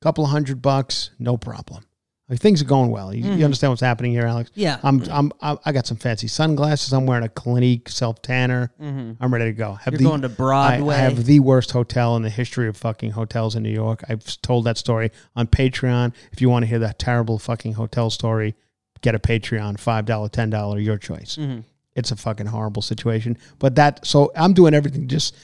[0.00, 1.84] couple of hundred bucks, no problem.
[2.30, 3.12] Like, things are going well.
[3.12, 4.50] You, you understand what's happening here, Alex?
[4.54, 4.78] Yeah.
[4.84, 6.92] I'm, I'm, I I got some fancy sunglasses.
[6.92, 8.70] I'm wearing a Clinique self tanner.
[8.80, 9.72] I'm ready to go.
[9.74, 10.02] Have Mm-hmm.
[10.02, 10.94] You're going to Broadway.
[10.94, 14.04] I, I have the worst hotel in the history of fucking hotels in New York.
[14.08, 16.14] I've told that story on Patreon.
[16.32, 18.54] If you want to hear that terrible fucking hotel story,
[19.00, 19.80] get a Patreon.
[19.80, 21.36] Five dollar, ten dollar, your choice.
[21.36, 21.60] Mm-hmm.
[21.96, 23.36] It's a fucking horrible situation.
[23.58, 25.34] But that so I'm doing everything just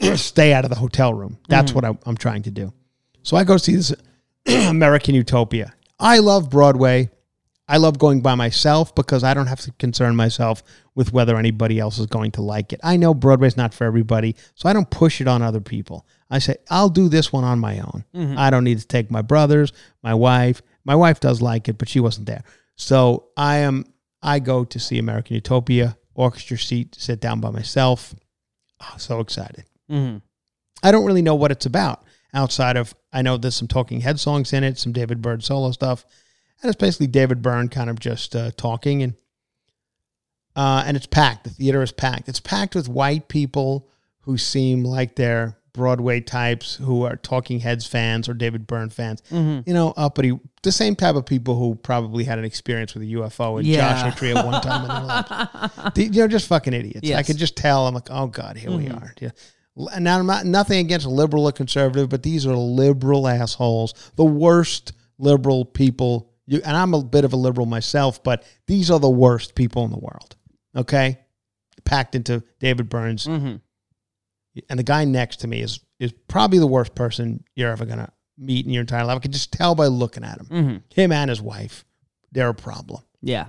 [0.14, 1.38] stay out of the hotel room.
[1.48, 1.86] That's Mm-hmm.
[1.86, 2.72] what I, I'm trying to do.
[3.24, 3.92] So I go see this
[4.46, 5.74] American Utopia.
[5.98, 7.10] I love Broadway.
[7.68, 10.62] I love going by myself because I don't have to concern myself
[10.94, 12.78] with whether anybody else is going to like it.
[12.84, 16.06] I know Broadway's not for everybody, so I don't push it on other people.
[16.30, 18.04] I say, I'll do this one on my own.
[18.38, 20.62] I don't need to take my brothers, my wife.
[20.84, 22.44] My wife does like it, but she wasn't there.
[22.76, 23.84] So I am
[24.22, 28.14] I go to see American Utopia, orchestra seat, sit down by myself.
[28.80, 29.64] Oh, so excited.
[29.90, 30.22] Mhm.
[30.82, 32.04] I don't really know what it's about
[32.36, 35.72] outside of I know there's some Talking Head songs in it, some David Byrne solo
[35.72, 36.04] stuff,
[36.62, 39.14] and it's basically David Byrne kind of just uh, talking and
[40.54, 41.44] uh, and it's packed.
[41.44, 42.28] The theater is packed.
[42.28, 43.88] It's packed with white people
[44.20, 49.20] who seem like they're Broadway types who are Talking Heads fans or David Byrne fans.
[49.30, 49.68] Mm-hmm.
[49.68, 53.06] You know, uppity, the same type of people who probably had an experience with a
[53.12, 53.92] UFO and Yeah.
[54.02, 55.92] Joshua Tree at one time in their lives.
[55.98, 57.10] You They're just fucking idiots.
[57.12, 57.86] I could just tell.
[57.86, 58.96] I'm like, oh god, here we Mm-hmm.
[58.96, 59.14] are.
[59.20, 59.30] Yeah.
[59.76, 64.24] And now I'm not nothing against liberal or conservative, but these are liberal assholes, the
[64.24, 66.32] worst liberal people.
[66.46, 69.84] You, and I'm a bit of a liberal myself, but these are the worst people
[69.84, 70.36] in the world.
[70.74, 71.18] Okay,
[71.84, 73.60] packed into David Byrne's, Mhm.
[74.70, 78.12] and the guy next to me is is probably the worst person you're ever gonna
[78.36, 79.16] meet in your entire life.
[79.16, 80.46] I can just tell by looking at him.
[80.46, 80.82] Mhm.
[80.94, 81.86] Him and his wife,
[82.32, 83.48] they're a problem Yeah.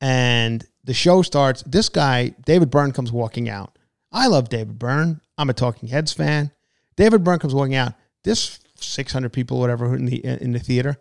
[0.00, 1.62] and the show starts.
[1.66, 3.71] This guy, David Byrne, comes walking out.
[4.12, 5.20] I love David Byrne.
[5.38, 6.50] I'm a Talking Heads fan.
[6.96, 7.94] David Byrne comes walking out.
[8.24, 10.96] This 600 people, whatever, in the in the theater,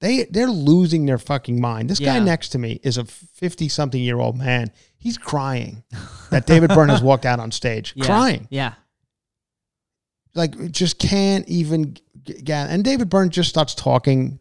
[0.00, 1.88] they they're losing their fucking mind.
[1.88, 4.70] This guy next to me is a 50 something year old man.
[4.96, 5.84] He's crying
[6.30, 8.04] that David Byrne has walked out on stage, Yeah.
[8.06, 8.74] crying Yeah.
[10.34, 12.70] like just can't even get.
[12.70, 14.40] And David Byrne just starts talking.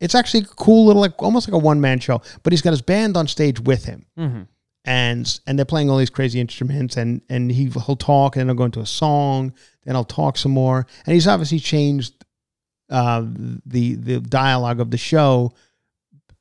[0.00, 2.22] It's actually a cool little, like almost like a one man show.
[2.42, 4.42] But he's got his band on stage with him, Mm-hmm.
[4.88, 6.96] And and they're playing all these crazy instruments.
[6.96, 9.52] And and he he'll talk, and then he'll go into a song.
[9.84, 10.86] Then I'll talk some more.
[11.06, 12.14] And he's obviously changed
[12.90, 13.22] uh,
[13.66, 15.52] the the dialogue of the show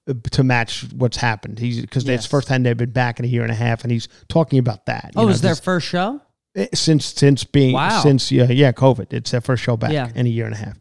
[0.07, 1.59] uh, to match what's happened.
[1.59, 2.23] He's because it's Yes.
[2.23, 4.59] the first time they've been back in a year and a half, and he's talking
[4.59, 5.11] about that.
[5.15, 6.21] Oh, know, was their first show?
[6.55, 8.01] Eh, since since being Wow.
[8.01, 9.11] since yeah yeah COVID.
[9.13, 10.09] It's their first show back Yeah.
[10.15, 10.77] in a year and a half.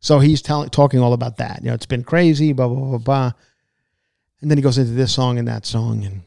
[0.00, 1.60] So he's telling talking all about that.
[1.62, 3.32] You know, it's been crazy, blah blah blah blah.
[4.40, 6.22] And then he goes into this song and that song, and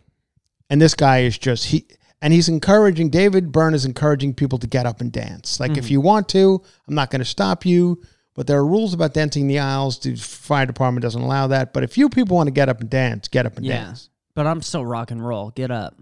[0.70, 1.86] and this guy is just he
[2.22, 5.60] and he's encouraging David Byrne is encouraging people to get up and dance.
[5.60, 5.80] Like Mm-hmm.
[5.80, 8.02] if you want to, I'm not going to stop you.
[8.34, 9.98] But there are rules about dancing in the aisles.
[10.00, 11.74] The fire department doesn't allow that.
[11.74, 13.86] But if you people want to get up and dance, get up and Yeah.
[13.86, 14.10] dance.
[14.36, 15.50] But I'm still rock and roll.
[15.52, 15.96] Get up.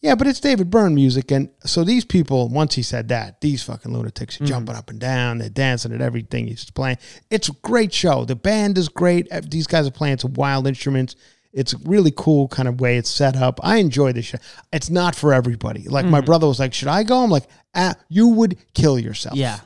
[0.00, 3.62] Yeah, but it's David Byrne music, and so these people, once he said that, these
[3.62, 4.44] fucking lunatics Mm-hmm.
[4.44, 6.96] are jumping up and down, they're dancing at everything he's playing.
[7.30, 8.24] It's a great show.
[8.24, 9.28] The band is great.
[9.50, 11.14] These guys are playing some wild instruments.
[11.52, 13.60] It's a really cool kind of way it's set up.
[13.62, 14.38] I enjoy this show.
[14.72, 15.82] It's not for everybody.
[15.88, 19.36] Like my brother was like, "Should I go?" I'm like, ah, "You would kill yourself."
[19.36, 19.58] Yeah.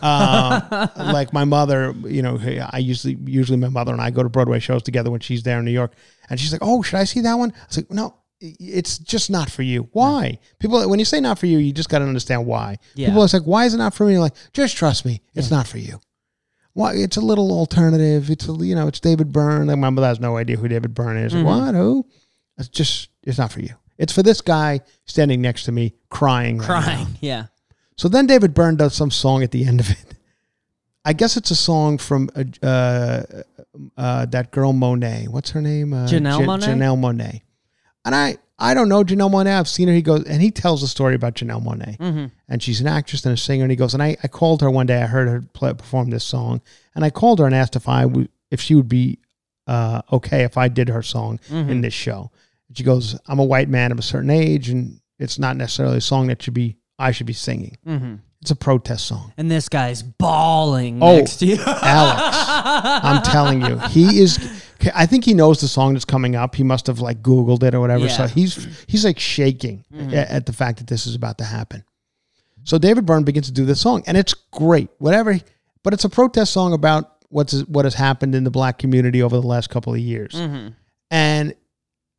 [0.00, 2.38] uh, like my mother, you know,
[2.70, 5.58] I usually usually my mother and I go to Broadway shows together when she's there
[5.58, 5.94] in New York,
[6.28, 9.30] and she's like, "Oh, should I see that one?" I was like, "No, it's just
[9.30, 10.38] not for you." Why?
[10.58, 12.76] People, when you say not for you, you just got to understand why.
[12.94, 13.08] Yeah.
[13.08, 15.66] People are like, "Why is it not for me?" Like, just trust me, it's not
[15.66, 16.00] for you.
[16.74, 16.94] Why?
[16.94, 18.30] It's a little alternative.
[18.30, 19.66] It's a you know, it's David Byrne.
[19.66, 21.32] Like my mother has no idea who David Byrne is.
[21.32, 21.44] Mm-hmm.
[21.44, 21.74] What?
[21.74, 22.06] Who?
[22.58, 23.74] It's just it's not for you.
[23.98, 26.58] It's for this guy standing next to me crying.
[26.58, 26.66] right.
[26.66, 27.06] Crying.
[27.20, 27.46] Yeah.
[27.96, 30.04] So then David Byrne does some song at the end of it.
[31.04, 33.22] I guess it's a song from uh, uh,
[33.96, 35.28] uh, that girl Monáe.
[35.28, 35.92] What's her name?
[35.92, 36.62] Uh, Janelle Ja- Monáe?
[36.62, 37.42] Janelle Monáe.
[38.04, 39.58] And I I don't know Janelle Monáe.
[39.58, 39.94] I've seen her.
[39.94, 41.96] He goes and he tells a story about Janelle Monáe.
[41.98, 42.26] Mm-hmm.
[42.48, 43.64] And she's an actress and a singer.
[43.64, 45.02] And he goes and I, I called her one day.
[45.02, 46.60] I heard her play, perform this song,
[46.94, 49.18] and I called her and asked if I would if she would be
[49.66, 51.70] uh, okay if I did her song Mm-hmm.
[51.70, 52.30] in this show.
[52.68, 55.98] And she goes, I'm a white man of a certain age, and it's not necessarily
[55.98, 57.76] a song that should be I should be singing.
[57.86, 58.14] Mm-hmm.
[58.42, 59.32] It's a protest song.
[59.36, 61.16] And this guy's bawling Oh.
[61.16, 61.58] next to you.
[61.64, 62.36] Alex,
[63.04, 64.36] I'm telling you, he is
[64.94, 66.54] I think he knows the song that's coming up.
[66.54, 68.08] He must have like Googled it or whatever.
[68.08, 68.72] So he's mm-hmm.
[68.86, 70.12] he's like shaking mm-hmm.
[70.12, 71.84] a- at, the fact that this is about to happen.
[72.64, 74.88] So David Byrne begins to do this song, and it's great.
[74.98, 75.38] Whatever,
[75.82, 79.36] but it's a protest song about what's what has happened in the black community over
[79.36, 80.68] the last couple of years, mm-hmm.
[81.10, 81.54] and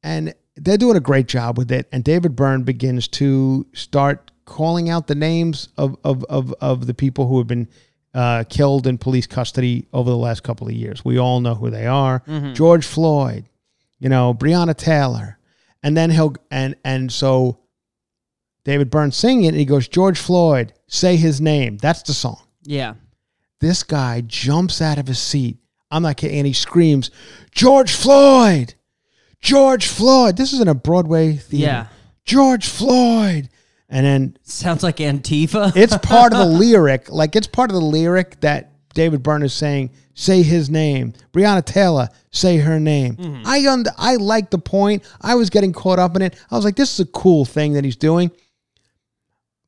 [0.01, 1.87] and they're doing a great job with it.
[1.91, 6.93] And David Byrne begins to start calling out the names of of of, of the
[6.93, 7.67] people who have been
[8.13, 11.03] uh, killed in police custody over the last couple of years.
[11.03, 12.23] We all know who they are:
[12.53, 13.45] George Floyd,
[13.99, 15.37] you know, Breonna Taylor,
[15.81, 17.59] and then he'll and and so
[18.65, 21.77] David Byrne singing it, and he goes, George Floyd, say his name.
[21.77, 22.41] That's the song.
[22.63, 22.93] Yeah.
[23.59, 25.57] This guy jumps out of his seat.
[25.91, 27.11] I'm not kidding, and he screams,
[27.51, 28.73] George Floyd,
[29.41, 30.37] George Floyd.
[30.37, 31.65] This is in a Broadway theater.
[31.65, 31.87] Yeah.
[32.25, 33.49] George Floyd.
[33.93, 35.71] And then Sounds like Antifa.
[35.75, 39.53] it's part of the lyric, like it's part of the lyric that David Byrne is
[39.53, 41.13] saying, say his name.
[41.31, 43.43] Breonna Taylor, say her name.
[43.45, 45.03] I und- I like the point.
[45.21, 46.35] I was getting caught up in it.
[46.49, 48.31] I was like, this is a cool thing that he's doing.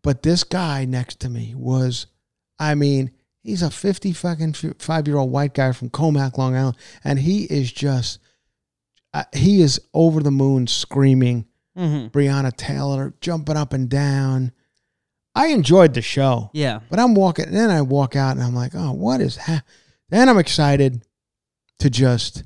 [0.01, 2.07] But this guy next to me was,
[2.59, 3.11] I mean,
[3.43, 6.77] he's a 50 fucking five year old white guy from Commack, Long Island.
[7.03, 8.19] And he is just,
[9.13, 11.45] uh, he is over the moon screaming
[11.77, 12.11] Mhm.
[12.11, 14.51] Breonna Taylor, jumping up and down.
[15.33, 16.49] I enjoyed the show.
[16.53, 16.79] Yeah.
[16.89, 19.63] But I'm walking, and then I walk out and I'm like, oh, what is ha-?
[20.09, 21.03] Then I'm excited
[21.79, 22.43] to just,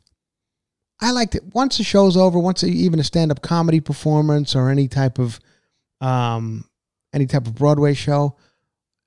[1.00, 4.70] I like to, once the show's over, once even a stand up comedy performance or
[4.70, 5.40] any type of,
[6.02, 6.66] um,
[7.14, 8.36] any type of Broadway show,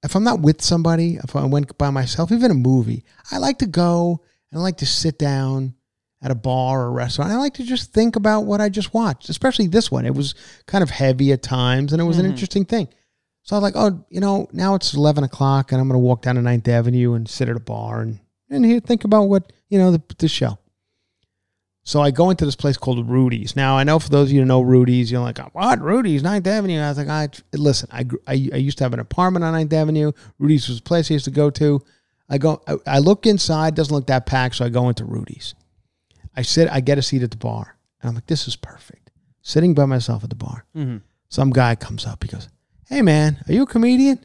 [0.05, 3.59] if I'm not with somebody, if I went by myself, even a movie, I like
[3.59, 5.75] to go and I like to sit down
[6.23, 7.33] at a bar or a restaurant.
[7.33, 10.07] I like to just think about what I just watched, especially this one.
[10.07, 10.35] It was
[10.67, 12.33] kind of heavy at times and it was an mm-hmm.
[12.33, 12.89] interesting thing.
[13.43, 16.05] So I was like, oh, you know, now it's 11 o'clock and I'm going to
[16.05, 19.25] walk down to Ninth Avenue and sit at a bar and, and here think about
[19.25, 20.59] what, you know, the, the show.
[21.85, 23.57] So I go into this place called Rudy's.
[23.57, 25.81] Now, I know for those of you who know Rudy's, you're like, what?
[25.81, 26.81] Rudy's, Ninth Avenue?
[26.81, 29.73] I was like, I, listen, I, I, I used to have an apartment on Ninth
[29.73, 30.13] Avenue.
[30.39, 31.83] Rudy's was a place I used to go to.
[32.29, 35.57] I go, I, I look inside, doesn't look that packed, so I go into Rudy's.
[36.37, 37.77] I sit, I get a seat at the bar.
[38.01, 39.11] And I'm like, this is perfect.
[39.43, 40.65] Sitting by myself at the bar.
[41.29, 42.23] Some guy comes up.
[42.23, 42.49] He goes,
[42.89, 44.25] hey, man, are you a comedian?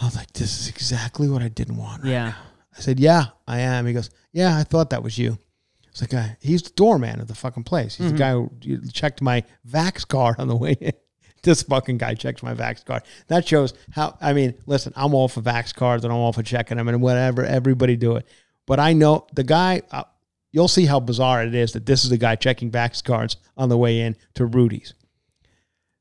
[0.00, 2.02] I was like, this is exactly what I didn't want.
[2.02, 2.32] right Yeah.
[2.76, 5.38] I said, "Yeah, I am." He goes, "Yeah, I thought that was you."
[5.90, 7.96] It's like, uh, he's the doorman of the fucking place.
[7.96, 8.50] He's the guy who
[8.90, 10.92] checked my Vax card on the way in.
[11.42, 13.02] This fucking guy checked my Vax card.
[13.26, 14.16] That shows how.
[14.20, 17.02] I mean, listen, I'm all for Vax cards and I'm all for checking them and
[17.02, 17.44] whatever.
[17.44, 18.26] Everybody do it,
[18.64, 19.82] but I know the guy.
[19.90, 20.04] Uh,
[20.52, 23.68] you'll see how bizarre it is that this is the guy checking Vax cards on
[23.68, 24.94] the way in to Rudy's.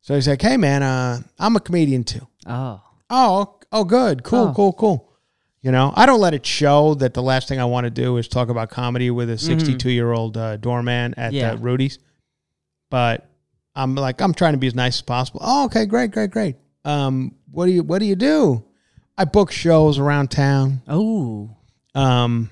[0.02, 2.82] So he's like, "Hey, man, uh, I'm a comedian too." Oh.
[3.10, 4.54] Oh, oh, good, cool, Oh.
[4.56, 5.08] cool, cool.
[5.62, 8.18] You know, I don't let it show that the last thing I want to do
[8.18, 11.52] is talk about comedy with a 62 year old uh, doorman at Yeah.
[11.52, 12.00] uh, Rudy's.
[12.90, 13.30] But
[13.76, 15.42] I'm like, I'm trying to be as nice as possible.
[15.44, 16.56] Oh, okay, great, great, great.
[16.84, 18.64] Um, what do you, what do you do?
[19.18, 20.82] I book shows around town.
[20.88, 21.52] Oh.
[21.94, 22.50] Um,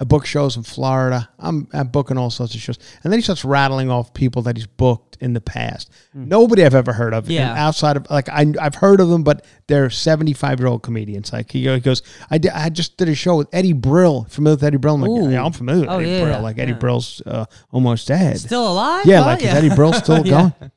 [0.00, 1.28] I book shows in Florida.
[1.38, 2.78] I'm, I'm booking all sorts of shows.
[3.04, 5.90] And then he starts rattling off people that he's booked in the past.
[6.14, 7.24] Nobody I've ever heard of.
[7.24, 7.52] And Yeah.
[7.54, 11.34] outside of, like, I, I've heard of them, but they're 75 year old comedians.
[11.34, 14.24] Like, he goes, I, did, I just did a show with Eddie Brill.
[14.30, 14.94] Familiar with Eddie Brill?
[14.94, 16.32] I'm like, yeah, I'm familiar with Oh, Eddie yeah, Brill.
[16.36, 16.78] yeah, Like, Eddie yeah.
[16.78, 18.38] Brill's uh, almost dead.
[18.38, 19.04] Still alive?
[19.04, 20.50] yeah, Oh, like, is Eddie Brill still Yeah.
[20.60, 20.72] going?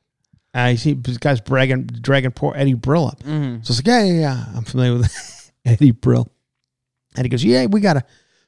[0.54, 3.20] Uh, you see, this guy's bragging, dragging poor Eddie Brill up.
[3.22, 3.62] Mm-hmm.
[3.62, 4.44] So it's like, yeah, yeah, yeah.
[4.54, 6.28] I'm familiar with Eddie Brill.
[7.16, 8.04] And he goes, yeah, we got to.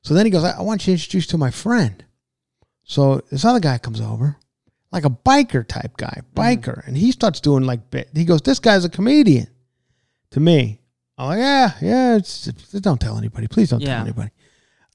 [0.06, 2.04] So then he goes, I, I want you to introduce to my friend.
[2.84, 4.36] So this other guy comes over,
[4.92, 6.86] like a biker type guy, biker.
[6.86, 8.10] And he starts doing like, bit.
[8.14, 9.48] he goes, this guy's a comedian
[10.30, 10.78] to me.
[11.18, 13.48] I'm like, yeah, yeah, it's, it's- don't tell anybody.
[13.48, 13.96] Please don't Yeah.
[13.96, 14.30] tell anybody.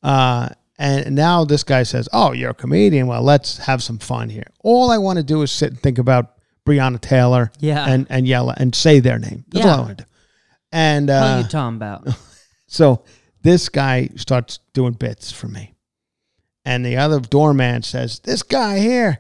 [0.02, 0.48] Uh,
[0.80, 3.08] and now this guy says, oh, you're a comedian.
[3.08, 4.48] Well, let's have some fun here.
[4.62, 7.86] All I want to do is sit and think about Breonna Taylor Yeah.
[7.86, 9.44] and, and yell and say their name.
[9.50, 9.72] That's Yeah.
[9.74, 10.10] all I want to do.
[10.72, 12.08] And What uh, are you talking about?
[12.68, 13.04] so
[13.44, 15.74] this guy starts doing bits for me.
[16.64, 19.20] And the other doorman says, This guy here,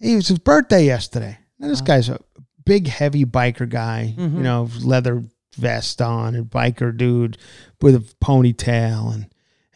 [0.00, 1.38] he was his birthday yesterday.
[1.60, 2.18] And this guy's a
[2.64, 5.22] big, heavy biker guy, you know, leather
[5.56, 7.38] vest on, and biker dude
[7.80, 9.14] with a ponytail.
[9.14, 9.26] And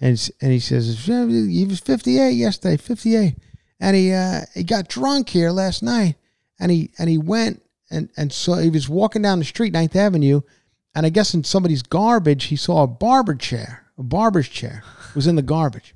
[0.00, 3.36] and, and he says, He was 58 yesterday, 58.
[3.80, 6.16] And he uh, he got drunk here last night.
[6.58, 9.96] And he and he went and, and so he was walking down the street, 9th
[9.96, 10.42] Avenue,
[10.98, 14.82] and I guess in somebody's garbage, he saw a barber chair, a barber's chair
[15.14, 15.94] was in the garbage.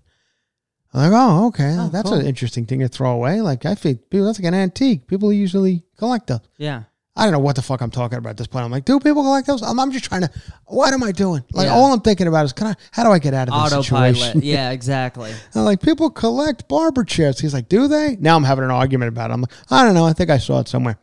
[0.94, 2.18] I'm like, oh, okay, oh, that's cool.
[2.20, 3.40] an interesting thing to throw away.
[3.40, 5.06] Like, I think people, that's like an antique.
[5.08, 6.40] People usually collect those.
[6.56, 6.84] Yeah.
[7.16, 8.64] I don't know what the fuck I'm talking about at this point.
[8.64, 9.62] I'm like, do people collect those?
[9.62, 10.30] I'm, I'm just trying to.
[10.66, 11.42] What am I doing?
[11.52, 11.74] Like, Yeah.
[11.74, 12.74] all I'm thinking about is, can I?
[12.92, 14.16] How do I get out of this Autopilot.
[14.16, 14.40] situation?
[14.44, 15.32] Yeah, exactly.
[15.54, 17.40] I'm like, people collect barber chairs.
[17.40, 18.16] He's like, do they?
[18.20, 19.34] Now I'm having an argument about it.
[19.34, 20.06] I'm like, I don't know.
[20.06, 20.98] I think I saw it somewhere.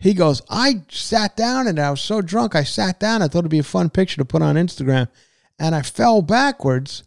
[0.00, 2.54] He goes, I sat down and I was so drunk.
[2.56, 3.22] I sat down.
[3.22, 5.08] I thought it'd be a fun picture to put on Instagram.
[5.58, 7.04] And I fell backwards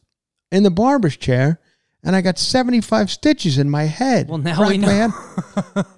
[0.52, 1.60] in the barber's chair
[2.04, 4.30] and I got 75 stitches in my head.
[4.30, 4.88] Well, now we know.
[4.88, 5.12] head.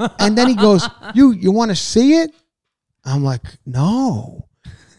[0.19, 2.31] and then he goes, "You you want to see it?"
[3.03, 4.47] I'm like, "No."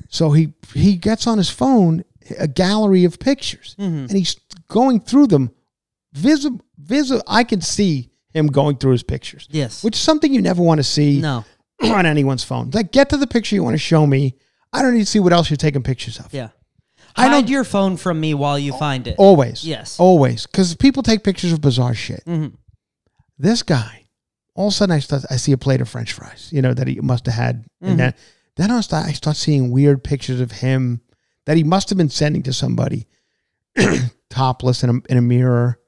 [0.09, 2.05] So he he gets on his phone
[2.39, 3.97] a gallery of pictures, Mm-hmm.
[3.99, 4.35] and he's
[4.69, 5.53] going through them.
[6.13, 7.23] Visible, visible.
[7.27, 9.49] I can see him going through his pictures.
[9.51, 9.83] Yes.
[9.85, 11.45] which is something you never want to see No.
[11.83, 12.71] on anyone's phone.
[12.73, 14.37] Like, get to the picture you want to show me.
[14.73, 16.33] I don't need to see what else you're taking pictures of.
[16.33, 16.49] Yeah.
[17.17, 19.17] I Hide don't- your phone from me while you find it.
[19.19, 19.65] Always.
[19.65, 19.99] Yes.
[19.99, 20.47] Always.
[20.47, 22.23] Because people take pictures of bizarre shit.
[22.27, 22.55] Mm-hmm.
[23.39, 24.05] This guy,
[24.55, 26.73] all of a sudden I start I see a plate of French fries, you know,
[26.75, 27.65] that he must have had.
[27.83, 28.15] And then
[28.57, 31.01] then I start I start seeing weird pictures of him
[31.45, 33.07] that he must have been sending to somebody
[34.31, 35.79] topless in a in a mirror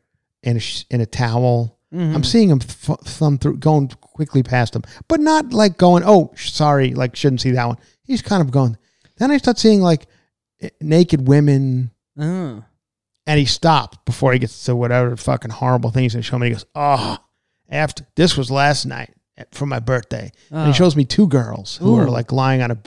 [0.42, 0.60] in a
[0.90, 1.77] in a towel.
[1.94, 2.14] Mm-hmm.
[2.16, 6.32] I'm seeing him th- thumb through, going quickly past him, but not like going, "Oh,
[6.34, 8.76] sh- sorry, like shouldn't see that one." He's kind of going.
[9.16, 10.06] Then I start seeing like
[10.60, 12.62] eh, naked women, Oh.
[13.26, 16.48] and he stops before he gets to whatever fucking horrible thing he's gonna show me.
[16.48, 17.16] He goes, "Oh,
[17.70, 20.74] after this was last night eh, for my birthday," and he Oh.
[20.74, 22.78] shows me two girls who are like lying on a,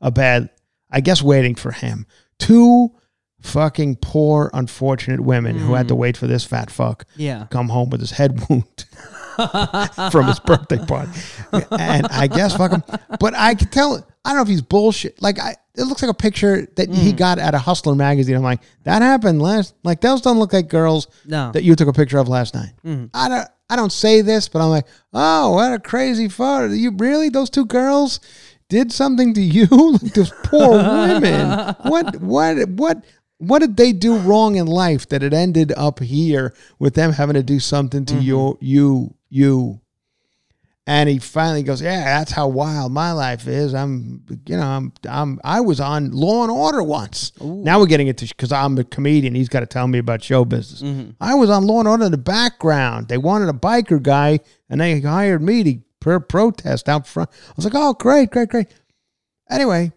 [0.00, 0.48] a bed,
[0.90, 2.06] I guess waiting for him.
[2.38, 2.92] Two
[3.40, 5.98] fucking poor, unfortunate women who had to Mm.
[5.98, 7.46] wait for this fat fuck Yeah.
[7.50, 8.64] come home with his head wound
[10.10, 11.10] from his birthday party.
[11.70, 12.82] And I guess fuck him.
[13.20, 15.22] But I could tell I don't know if he's bullshit.
[15.22, 17.16] Like I it looks like a picture that he Mm.
[17.16, 18.34] got at a hustler magazine.
[18.34, 21.52] I'm like, that happened last like those don't look like girls No.
[21.52, 22.72] that you took a picture of last night.
[22.84, 23.10] Mm.
[23.14, 26.72] I don't I don't say this, but I'm like, oh, what a crazy photo.
[26.72, 28.18] You really those two girls
[28.68, 29.66] did something to you?
[30.02, 31.74] like those poor women.
[31.84, 33.04] What what what
[33.38, 37.34] what did they do wrong in life that it ended up here with them having
[37.34, 38.22] to do something to mm-hmm.
[38.22, 39.80] you you you?
[40.86, 43.74] And he finally goes, "Yeah, that's how wild my life is.
[43.74, 47.32] I'm, you know, I'm, I'm, I was on Law and Order once.
[47.40, 49.34] Now we're getting into because I'm a comedian.
[49.34, 50.80] He's got to tell me about show business.
[50.80, 51.10] Mm-hmm.
[51.20, 53.08] I was on Law and Order in the background.
[53.08, 57.28] They wanted a biker guy, and they hired me to per protest out front.
[57.48, 58.68] I was like, oh, great, great, great.
[59.50, 59.92] Anyway,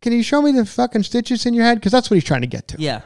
[0.00, 1.76] can you show me the fucking stitches in your head?
[1.76, 2.76] Because that's what he's trying to get to.
[2.78, 3.02] Yeah.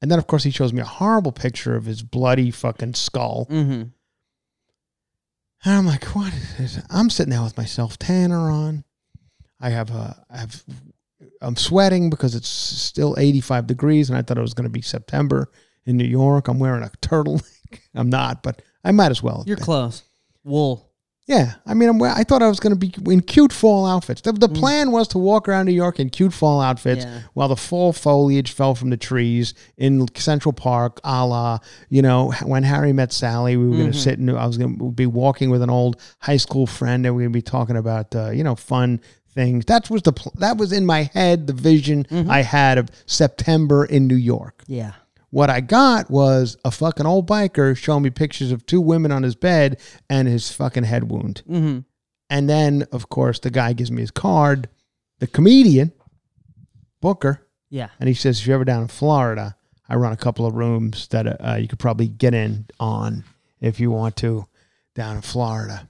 [0.00, 3.46] And then, of course, he shows me a horrible picture of his bloody fucking skull.
[3.48, 3.82] Mm-hmm.
[5.64, 6.84] And I'm like, what is this?
[6.90, 8.84] I'm sitting there with my self tanner on.
[9.60, 10.64] I have a, I have,
[11.40, 14.82] I'm sweating because it's still 85 degrees, and I thought it was going to be
[14.82, 15.52] September
[15.86, 16.48] in New York.
[16.48, 17.46] I'm wearing a turtleneck.
[17.94, 19.44] I'm not, but I might as well.
[19.46, 19.64] You're been.
[19.64, 20.02] close.
[20.42, 20.91] Wool.
[21.26, 24.20] Yeah, I mean, I'm, I thought I was going to be in cute fall outfits.
[24.22, 24.56] The, the Mm.
[24.58, 27.20] plan was to walk around New York in cute fall outfits Yeah.
[27.34, 31.58] while the fall foliage fell from the trees in Central Park, a la,
[31.88, 33.56] you know, when Harry met Sally.
[33.56, 34.02] We were going to Mm-hmm.
[34.02, 37.14] sit and I was going to be walking with an old high school friend, and
[37.14, 39.00] we are going to be talking about, uh, you know, fun
[39.32, 39.64] things.
[39.66, 42.30] That was the pl- that was in my head, the vision Mm-hmm.
[42.30, 44.64] I had of September in New York.
[44.66, 44.92] Yeah.
[45.32, 49.22] What I got was a fucking old biker showing me pictures of two women on
[49.22, 49.80] his bed
[50.10, 51.42] and his fucking head wound.
[51.48, 51.78] Mm-hmm.
[52.28, 54.68] And then, of course, the guy gives me his card,
[55.20, 55.92] the comedian,
[57.00, 57.88] Booker, Yeah.
[57.98, 59.56] and he says, if you're ever down in Florida,
[59.88, 63.24] I run a couple of rooms that uh, you could probably get in on
[63.60, 64.46] if you want to
[64.94, 65.88] down in Florida.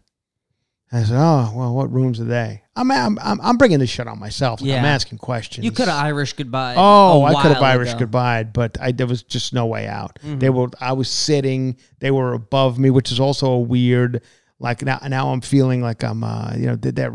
[0.95, 2.62] I said, oh, well, what rooms are they?
[2.76, 4.61] I'm, I'm, I'm, I'm bringing this shit on myself.
[4.61, 5.64] Like, I'm asking questions.
[5.64, 6.74] You could have Irish goodbye.
[6.76, 10.18] Oh, I could have Irish goodbye, but I there was just no way out.
[10.22, 10.38] Mm-hmm.
[10.38, 14.22] They were I was sitting, they were above me, which is also a weird.
[14.59, 17.11] Like now, now I'm feeling like I'm, uh, you know, did that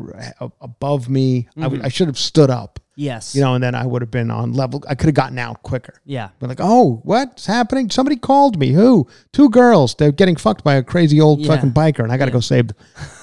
[0.59, 1.47] above me.
[1.55, 1.85] I Mm-hmm.
[1.85, 3.35] I should have stood up, Yes.
[3.35, 4.83] you know, and then I would have been on level.
[4.89, 6.01] I could have gotten out quicker.
[6.03, 6.29] Yeah.
[6.39, 7.89] But like, oh, what's happening?
[7.91, 8.71] Somebody called me.
[8.73, 9.07] Who?
[9.31, 9.93] Two girls.
[9.95, 11.55] They're getting fucked by a crazy old Yeah.
[11.55, 12.77] fucking biker, and I got to go save them.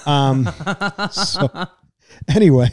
[0.05, 0.49] Um,
[1.11, 1.49] so
[2.33, 2.69] anyway,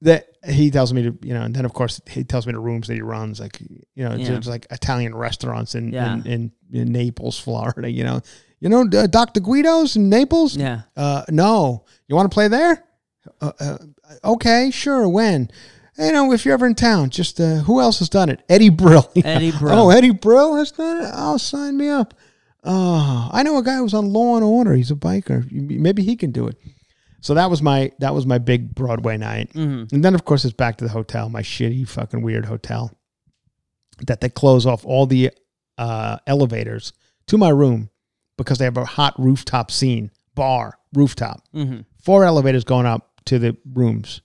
[0.00, 2.58] that he tells me to, you know, and then of course he tells me the
[2.60, 4.28] rooms that he runs, like, you know, Yeah.
[4.30, 6.14] there's like Italian restaurants in, Yeah.
[6.14, 7.90] in, in in Naples, Florida.
[7.90, 8.20] You know,
[8.58, 9.40] you know, uh, Dr.
[9.40, 10.56] Guido's in Naples.
[10.56, 10.82] Yeah.
[10.96, 12.82] Uh, no, you want to play there?
[13.40, 13.78] Uh, uh,
[14.24, 15.06] okay, sure.
[15.08, 15.50] When?
[16.02, 18.42] You know, if you're ever in town, just uh, who else has done it?
[18.48, 19.10] Eddie Brill.
[19.24, 19.78] Eddie Brill.
[19.78, 21.10] Oh, Eddie Brill has done it.
[21.14, 22.14] Oh, sign me up.
[22.64, 24.74] Oh, I know a guy who's on Law and Order.
[24.74, 25.50] He's a biker.
[25.50, 26.56] Maybe he can do it.
[27.20, 29.94] So that was my that was my big Broadway night, Mm-hmm.
[29.94, 32.90] and then of course it's back to the hotel, my shitty fucking weird hotel,
[34.06, 35.30] that they close off all the
[35.78, 36.92] uh, elevators
[37.28, 37.90] to my room
[38.36, 41.80] because they have a hot rooftop scene, bar rooftop, Mm-hmm.
[42.02, 44.20] four elevators going up to the rooms,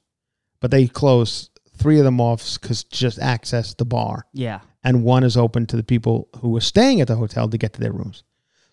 [0.60, 4.60] but they close three of them off because just access the bar, Yeah.
[4.84, 7.74] and one is open to the people who were staying at the hotel to get
[7.74, 8.24] to their rooms.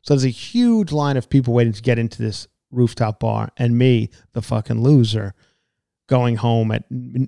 [0.02, 3.78] So there's a huge line of people waiting to get into this rooftop bar, and
[3.78, 5.34] me, the fucking loser,
[6.08, 6.84] going home at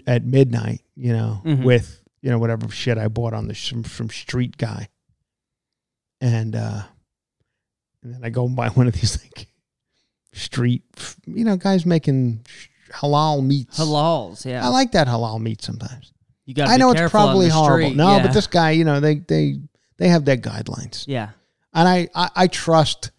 [0.06, 1.64] at midnight, you know, Mhm.
[1.64, 4.88] with you know whatever shit I bought on the from, from Street Guy,
[6.20, 6.82] and uh,
[8.02, 9.46] and then I go and buy one of these like
[10.32, 10.82] street,
[11.26, 12.44] you know, guys making
[12.93, 13.78] halal meats.
[13.78, 14.45] Halals.
[14.45, 14.64] Yeah.
[14.64, 16.12] I like that halal meat sometimes.
[16.45, 16.68] you got.
[16.68, 17.91] I know it's probably horrible.
[17.95, 18.22] No, yeah.
[18.22, 19.57] but this guy, you know, they they
[19.99, 21.30] they have their guidelines, Yeah.
[21.74, 23.11] and I I, I trust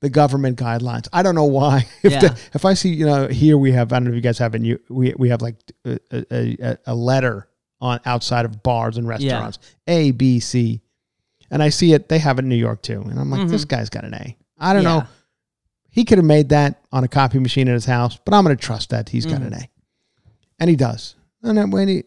[0.00, 1.08] the government guidelines.
[1.12, 1.86] I don't know why.
[2.02, 2.20] If Yeah.
[2.20, 3.92] the, if I see, you know, here we have.
[3.92, 4.62] I don't know if you guys have it.
[4.62, 5.56] You we we have like
[5.86, 7.48] a, a, a, letter
[7.80, 9.58] on outside of bars and restaurants.
[9.86, 10.80] A B C,
[11.50, 12.08] and I see it.
[12.08, 14.36] They have it in New York too, and I'm like, this guy's got an A.
[14.58, 14.88] I don't Mm-hmm.
[14.88, 14.98] Yeah.
[15.00, 15.06] know.
[15.96, 18.54] He could have made that on a copy machine at his house, but I'm going
[18.54, 19.68] to trust that he's got an A,
[20.60, 21.14] and he does.
[21.42, 22.04] And then when he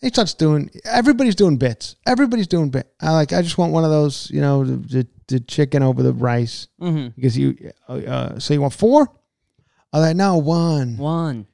[0.00, 1.96] he starts doing, everybody's doing bits.
[2.06, 2.86] Everybody's doing bit.
[3.00, 3.32] I like.
[3.32, 6.68] I just want one of those, you know, the, the, the chicken over the rice
[6.80, 7.08] Mm-hmm.
[7.16, 7.56] because you.
[7.88, 9.02] Uh, uh, so you want four?
[9.92, 10.96] I was like, no, one.
[10.96, 11.46] One.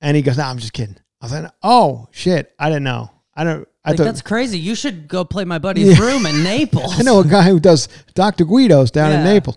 [0.00, 0.96] And he goes, no, I'm just kidding.
[1.20, 3.10] I was like, oh shit, I didn't know.
[3.34, 3.68] I don't.
[3.84, 4.58] I Like, thought that's crazy.
[4.58, 6.98] You should go play my buddy's room in Naples.
[6.98, 8.44] I know a guy who does Dr.
[8.46, 9.56] Guido's down in Naples.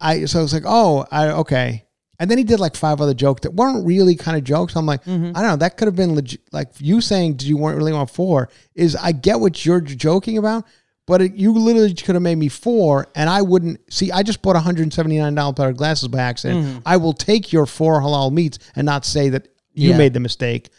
[0.00, 1.84] I so I was like, oh, I okay.
[2.20, 4.74] And then he did like five other jokes that weren't really kind of jokes.
[4.74, 5.36] I'm like, Mm-hmm.
[5.36, 5.56] I don't know.
[5.56, 6.40] That could have been legit.
[6.52, 8.48] Like you saying, "Did you weren't really want four?
[8.74, 10.64] Is I get what you're joking about,
[11.06, 14.10] but it, you literally could have made me four, and I wouldn't see.
[14.10, 16.64] I just bought 179 dollar pair of glasses by accident.
[16.66, 16.78] Mm-hmm.
[16.84, 19.98] I will take your four halal meats and not say that you Yeah.
[19.98, 20.70] made the mistake.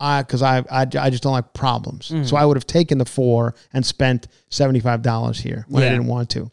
[0.00, 2.10] Because I, I, I just don't like problems.
[2.10, 2.22] Mm-hmm.
[2.22, 6.30] So I would have taken the four and spent $75 here when I didn't want
[6.30, 6.50] to.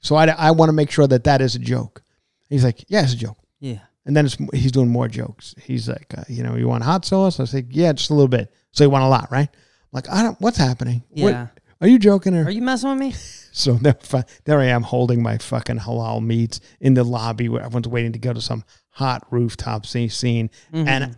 [0.00, 2.02] So I, I want to make sure that that is a joke.
[2.48, 3.38] He's like, yeah, it's a joke.
[3.60, 3.78] yeah.
[4.06, 5.54] And then it's, he's doing more jokes.
[5.62, 7.40] He's like, uh, you know, you want hot sauce?
[7.40, 8.50] I say, yeah, just a little bit.
[8.72, 9.48] So you want a lot, right?
[9.50, 10.40] I'm like, I don't.
[10.40, 11.02] What's happening?
[11.10, 11.48] What- Yeah.
[11.82, 12.34] are you joking?
[12.34, 13.12] Or Are you messing with me?
[13.52, 13.98] so there,
[14.44, 18.18] there I am holding my fucking halal meats in the lobby where everyone's waiting to
[18.18, 20.88] go to some hot rooftop scene, scene Mm-hmm.
[20.88, 21.16] and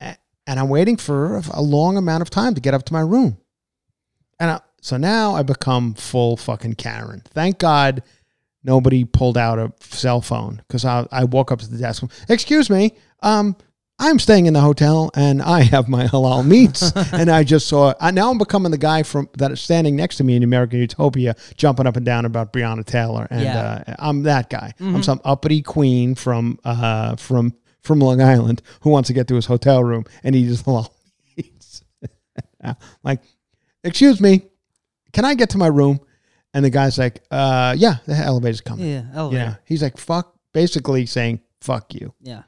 [0.00, 3.02] and I'm waiting for a- a long amount of time to get up to my
[3.02, 3.36] room.
[4.40, 7.22] And I, so now I become full fucking Karen.
[7.30, 8.02] Thank God
[8.64, 12.04] nobody pulled out a cell phone because I, I walk up to the desk.
[12.28, 12.92] Excuse me,
[13.22, 13.56] um,
[13.98, 16.92] I'm staying in the hotel and I have my halal meats.
[17.12, 17.94] and I just saw.
[18.00, 20.80] I, now I'm becoming the guy from that is standing next to me in American
[20.80, 23.84] Utopia, jumping up and down about Breonna Taylor, and Yeah.
[23.86, 24.72] uh, I'm that guy.
[24.80, 29.34] I'm some uppity queen from uh, from from Long Island who wants to get to
[29.34, 30.88] his hotel room and eat his halal
[31.36, 31.82] meats.
[33.04, 33.20] like,
[33.84, 34.42] excuse me,
[35.12, 36.00] can I get to my room?
[36.54, 38.86] And the guy's like, uh, yeah, the elevator's coming.
[38.88, 39.04] Yeah.
[39.14, 39.54] Oh, Yeah.
[39.64, 42.12] He's like, fuck, basically saying, fuck you.
[42.20, 42.42] Yeah.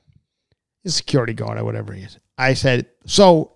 [0.85, 2.19] The security guard or whatever he is.
[2.37, 3.54] I said, so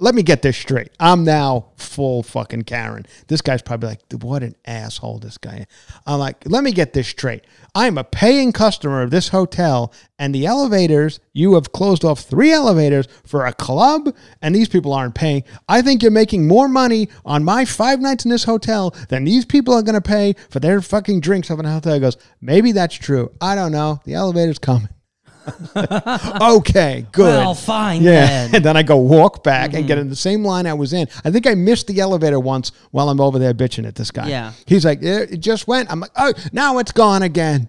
[0.00, 0.90] let me get this straight.
[0.98, 3.04] I'm now full fucking Karen.
[3.28, 5.66] This guy's probably like, what an asshole this guy.
[6.06, 7.44] I'm like, let me get this straight.
[7.74, 12.50] I'm a paying customer of this hotel, and the elevators, you have closed off three
[12.50, 15.44] elevators for a club, and these people aren't paying.
[15.68, 19.44] I think you're making more money on my five nights in this hotel than these
[19.44, 21.94] people are going to pay for their fucking drinks up in a hotel.
[21.94, 23.32] He goes, maybe that's true.
[23.40, 24.00] I don't know.
[24.04, 24.88] The elevator's coming.
[26.56, 27.24] okay, good.
[27.24, 28.26] Well, fine Yeah.
[28.26, 28.54] then.
[28.56, 29.86] And then I go walk back and mm-hmm.
[29.86, 31.08] get in the same line I was in.
[31.24, 34.28] I think I missed the elevator once while I'm over there bitching at this guy.
[34.28, 34.52] Yeah.
[34.66, 35.90] He's like, "Yeah, it just went.
[35.90, 37.68] I'm like, oh, now it's gone again.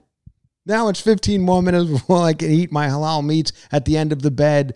[0.65, 4.11] Now it's 15 more minutes before I can eat my halal meats at the end
[4.11, 4.75] of the bed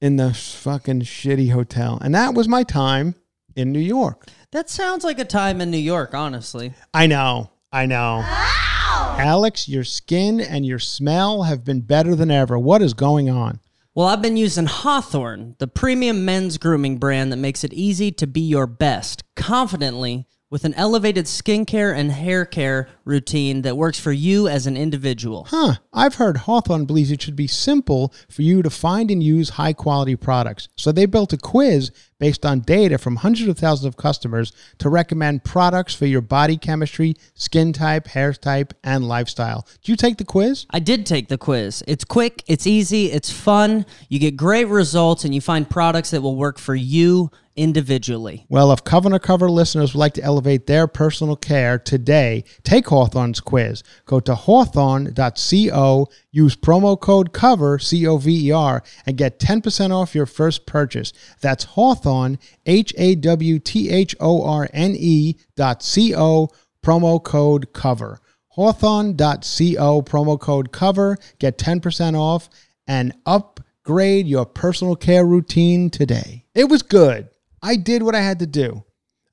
[0.00, 1.98] in the fucking shitty hotel.
[2.02, 3.14] And that was my time
[3.54, 4.26] in New York.
[4.50, 6.74] That sounds like a time in New York, honestly.
[6.92, 7.50] I know.
[7.72, 8.20] I know.
[8.22, 8.71] Ah!
[9.18, 12.58] Alex, your skin and your smell have been better than ever.
[12.58, 13.60] What is going on?
[13.94, 18.26] Well, I've been using Hawthorne, the premium men's grooming brand that makes it easy to
[18.26, 24.12] be your best, confidently, with an elevated skincare and hair care routine that works for
[24.12, 25.46] you as an individual.
[25.48, 25.76] Huh.
[25.94, 29.72] I've heard Hawthorne believes it should be simple for you to find and use high
[29.72, 30.68] quality products.
[30.76, 31.90] So they built a quiz
[32.22, 36.58] based on data from hundreds of thousands of customers to recommend products for your body
[36.58, 39.66] chemistry, skin type, hair type, and lifestyle.
[39.80, 40.66] Did you take the quiz?
[40.70, 41.82] I did take the quiz.
[41.88, 43.86] It's quick, it's easy, it's fun.
[44.08, 48.46] You get great results, and you find products that will work for you individually.
[48.48, 52.86] Well, if Cover to Cover listeners would like to elevate their personal care today, take
[52.88, 53.82] Hawthorne's quiz.
[54.06, 59.90] Go to hawthorne.co, use promo code COVER, C O V E R, and get 10%
[59.90, 61.12] off your first purchase.
[61.40, 66.48] That's Hawthorne, H A W T H O R N E dot C O,
[66.82, 68.20] promo code COVER.
[68.48, 72.50] Hawthorne.co, promo code COVER, get 10% off
[72.86, 76.44] and upgrade your personal care routine today.
[76.54, 77.28] It was good.
[77.62, 78.84] I did what I had to do.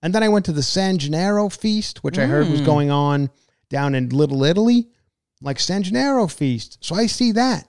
[0.02, 2.52] And then I went to the San Gennaro feast, which I heard Mm.
[2.52, 3.30] was going on
[3.70, 4.88] down in Little Italy,
[5.42, 6.78] like San Gennaro feast.
[6.82, 7.68] So I see that.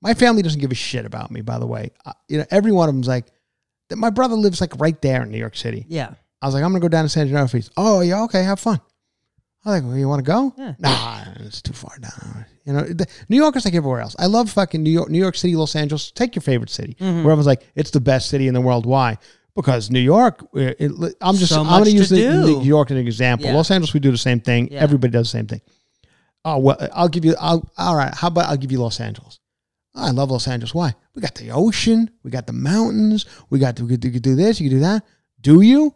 [0.00, 1.90] My family doesn't give a shit about me, by the way.
[2.06, 3.26] Uh, you know, every one of them's like,
[3.88, 5.84] that my brother lives like right there in New York City.
[5.88, 6.14] Yeah.
[6.40, 7.70] I was like, I'm gonna go down to San Gennaro feast.
[7.76, 8.80] Oh yeah, okay, have fun.
[9.64, 10.52] I was like, well, you want to go?
[10.58, 10.74] Yeah.
[10.80, 12.46] Nah, it's too far down.
[12.64, 14.16] You know, the, New York is like everywhere else.
[14.18, 16.10] I love fucking New York, New York City, Los Angeles.
[16.10, 16.94] Take your favorite city.
[16.94, 17.04] Mm-hmm.
[17.22, 18.86] Where everyone's like, it's the best city in the world.
[18.86, 19.18] Why?
[19.54, 20.44] Because New York.
[20.54, 21.52] It, it- I'm just.
[21.52, 22.16] So I'm gonna use the.
[22.44, 23.46] New York as an example.
[23.46, 23.54] Yeah.
[23.54, 24.72] Los Angeles, we do the same thing.
[24.72, 24.80] Yeah.
[24.80, 25.60] Everybody does the same thing.
[26.44, 27.34] Oh well, I'll give you.
[27.38, 28.12] I'll, all right.
[28.14, 29.38] How about I'll give you Los Angeles?
[29.94, 30.74] I love Los Angeles.
[30.74, 30.94] Why?
[31.14, 32.10] We got the ocean.
[32.22, 33.26] We got the mountains.
[33.50, 33.78] We got.
[33.78, 34.58] We could, you could do this.
[34.60, 35.04] You could do that.
[35.40, 35.94] Do you?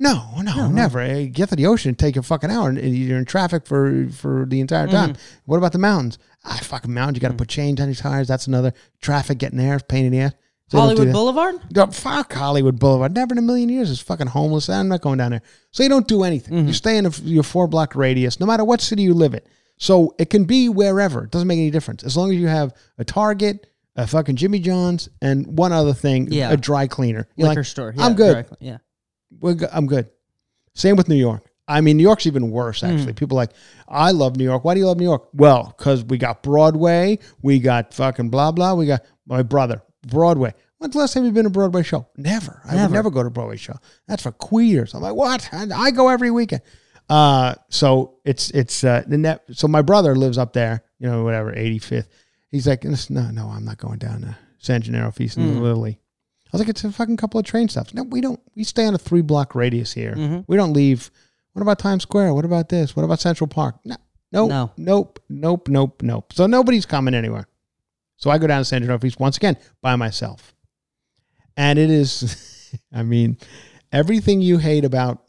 [0.00, 0.98] No, no, never.
[0.98, 4.44] Eh, Get to the ocean, take a fucking hour, and you're in traffic for for
[4.48, 5.10] the entire time.
[5.10, 5.22] Mm-hmm.
[5.44, 6.18] What about the mountains?
[6.44, 7.16] I Ah, fucking mountains.
[7.18, 8.26] You got to put chains on your tires.
[8.26, 9.78] That's another traffic getting there.
[9.78, 10.32] Pain in the ass.
[10.72, 11.12] Don't Hollywood.
[11.12, 11.54] Boulevard?
[11.72, 13.14] Go, fuck Hollywood Boulevard.
[13.14, 14.68] Never in a million years is fucking homeless.
[14.68, 15.42] I'm not going down there.
[15.70, 16.54] So you don't do anything.
[16.54, 16.66] Mm-hmm.
[16.68, 19.40] You stay in a, your four block radius, no matter what city you live in.
[19.78, 21.24] So it can be wherever.
[21.24, 23.66] It doesn't make any difference as long as you have a Target,
[23.96, 26.50] a fucking Jimmy John's, and one other thing, Yeah.
[26.52, 27.28] a dry cleaner.
[27.36, 27.94] You're Liquor like, store.
[27.96, 28.32] Yeah, I'm good.
[28.32, 28.78] directly, Yeah.
[29.40, 30.08] We're go- I'm good.
[30.74, 31.46] Same with New York.
[31.68, 32.86] I mean, New York's even worse, Hmm.
[32.86, 33.12] actually.
[33.14, 33.52] People are like,
[33.88, 34.64] I love New York.
[34.64, 35.28] Why do you love New York?
[35.32, 38.74] Well, because we got Broadway, we got fucking blah, blah.
[38.74, 40.54] We got my brother, Broadway.
[40.78, 42.08] When's the last time you've been to a Broadway show?
[42.16, 42.60] Never.
[42.64, 42.94] I would Never.
[42.94, 43.76] never go to a Broadway show.
[44.08, 44.94] That's for queers.
[44.94, 45.48] I'm like, what?
[45.52, 46.62] I, I go every weekend.
[47.08, 49.44] Uh, so it's, it's, uh, the net.
[49.52, 52.06] So my brother lives up there, you know, whatever, 85th.
[52.50, 55.60] He's like, no, no, I'm not going down to San Gennaro Feast in Hmm.
[55.60, 55.98] Lily.
[56.46, 57.94] I was like, it's a fucking couple of train stops.
[57.94, 58.38] No, we don't.
[58.54, 60.14] We stay on a three block radius here.
[60.14, 60.40] Mm-hmm.
[60.46, 61.10] We don't leave.
[61.54, 62.34] What about Times Square?
[62.34, 62.94] What about this?
[62.94, 63.76] What about Central Park?
[63.86, 63.96] No,
[64.32, 64.70] nope, No.
[64.76, 66.32] nope, nope, nope, nope.
[66.34, 67.46] So nobody's coming anywhere.
[68.22, 70.54] So I go down to San Gennaro Feast once again by myself,
[71.56, 73.36] and it is, I mean,
[73.90, 75.24] everything you hate about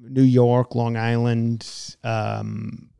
[0.00, 1.64] New York, Long Island,
[2.02, 2.90] um,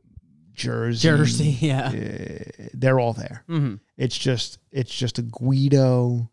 [0.53, 1.57] Jersey, Jersey.
[1.59, 1.87] Yeah.
[1.89, 3.43] uh, they're all there.
[3.49, 3.75] Mm-hmm.
[3.97, 6.31] It's just it's just a Guido.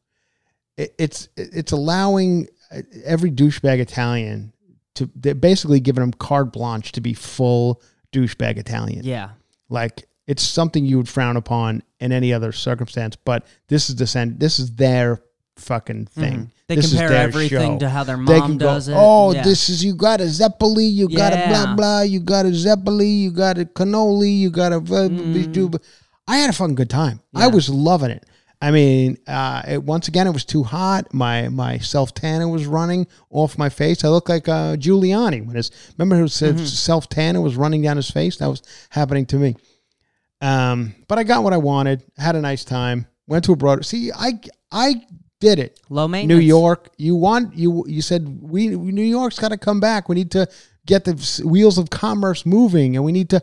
[0.76, 4.52] It, it's it's allowing uh, every douchebag Italian
[4.94, 9.02] to they're basically giving them carte blanche to be full douchebag Italian.
[9.02, 9.30] Yeah.
[9.68, 14.06] Like it's something you would frown upon in any other circumstance, but this is the
[14.06, 15.08] sen- this is their
[15.56, 16.38] fucking thing.
[16.38, 16.50] Mhm.
[16.68, 17.78] They This is compare everything show.
[17.84, 18.94] to how their mom can go, does it.
[18.96, 19.42] Oh, Yeah.
[19.42, 23.12] this is you got a Zeppeli, you got a blah blah, you got a Zeppeli,
[23.24, 24.80] you got a cannoli, you got a.
[24.80, 25.76] Mm.
[26.28, 27.20] I had a fucking good time.
[27.34, 28.24] I was loving it.
[28.62, 31.12] I mean, uh, it, once again, it was too hot.
[31.14, 34.04] My my self tanner was running off my face.
[34.04, 36.64] I looked like uh, Giuliani when his remember his Mm-hmm.
[36.64, 38.36] self tanner was running down his face.
[38.36, 39.56] That was happening to me.
[40.40, 42.02] Um, but I got what I wanted.
[42.16, 43.06] Had a nice time.
[43.26, 43.84] Went to a broad.
[43.84, 44.40] See, I
[44.72, 45.02] I
[45.40, 45.80] did it.
[45.88, 46.38] Low maintenance.
[46.38, 50.08] New York, you want you you said we New York's got to come back.
[50.08, 50.48] We need to
[50.86, 53.42] get the wheels of commerce moving, and we need to.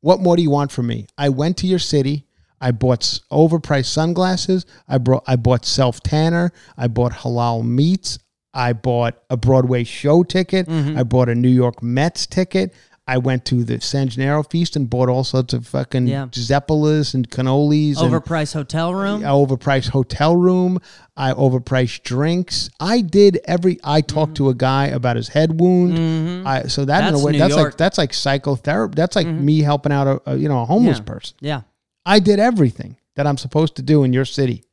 [0.00, 1.06] What more do you want from me?
[1.16, 2.26] I went to your city.
[2.60, 3.00] I bought
[3.30, 4.66] overpriced sunglasses.
[4.88, 6.52] I brought I bought self tanner.
[6.76, 8.18] I bought halal meats.
[8.54, 10.66] I bought a Broadway show ticket.
[10.66, 10.98] Mm-hmm.
[10.98, 12.74] I bought a New York Mets ticket.
[13.14, 16.26] I went to the San Gennaro feast and bought all sorts of fucking Yeah.
[16.30, 19.20] Zeppelas and cannolis and Overpriced hotel room.
[19.22, 20.78] Overpriced hotel room.
[21.16, 22.70] I overpriced drinks.
[22.80, 23.78] I did every.
[23.84, 26.48] I talked to a guy about his head wound.
[26.48, 27.12] I so that in Mm-hmm.
[27.12, 27.60] That's a way New that's York.
[27.60, 27.66] Mm-hmm.
[27.72, 28.94] like that's like psychotherapy.
[28.96, 31.04] That's like me helping out a, a you know a homeless Yeah.
[31.04, 31.36] person.
[31.40, 31.60] Yeah.
[32.06, 34.64] I did everything that I'm supposed to do in your city.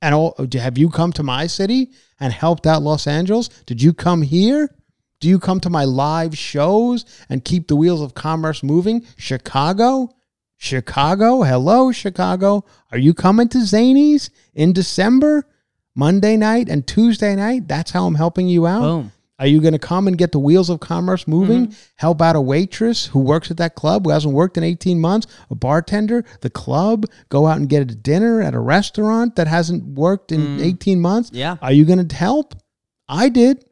[0.00, 3.48] And all, have you come to my city and helped out Los Angeles?
[3.66, 4.72] Did you come here?
[5.20, 9.04] Do you come to my live shows and keep the wheels of commerce moving?
[9.16, 10.10] Chicago?
[10.56, 11.42] Chicago?
[11.42, 12.64] Hello, Chicago.
[12.92, 15.46] Are you coming to Zanies in December?
[15.94, 17.66] Monday night and Tuesday night?
[17.66, 18.82] That's how I'm helping you out?
[18.82, 19.12] Boom.
[19.40, 21.66] Are you going to come and get the wheels of commerce moving?
[21.66, 21.80] Mm-hmm.
[21.96, 25.26] Help out a waitress who works at that club who hasn't worked in 18 months,
[25.50, 29.84] a bartender, the club, go out and get a dinner at a restaurant that hasn't
[29.84, 30.64] worked in mm.
[30.64, 31.30] 18 months?
[31.32, 31.56] Yeah.
[31.62, 32.54] Are you going to help?
[33.08, 33.64] I did.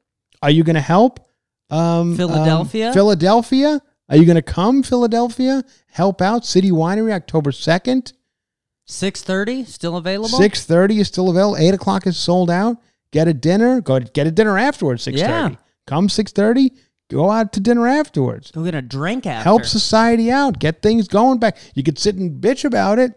[0.43, 1.26] Are you going to help?
[1.71, 2.89] Um, Philadelphia?
[2.89, 3.81] um, Philadelphia?
[4.09, 5.65] Are you going to come, Philadelphia?
[5.89, 8.13] Help out City Winery October 2nd.
[8.89, 10.29] Six thirty still available.
[10.39, 11.57] Six thirty is still available.
[11.57, 12.77] Eight o'clock is sold out.
[13.11, 13.81] Get a dinner.
[13.81, 15.03] Go get a dinner afterwards.
[15.03, 15.55] Six thirty.
[15.55, 15.61] Yeah.
[15.89, 16.71] Come six thirty.
[17.11, 18.53] Go out to dinner afterwards.
[18.53, 19.43] Go get a drink after.
[19.43, 20.61] Help society out.
[20.61, 21.57] Get things going back.
[21.75, 23.13] You could sit and bitch about it.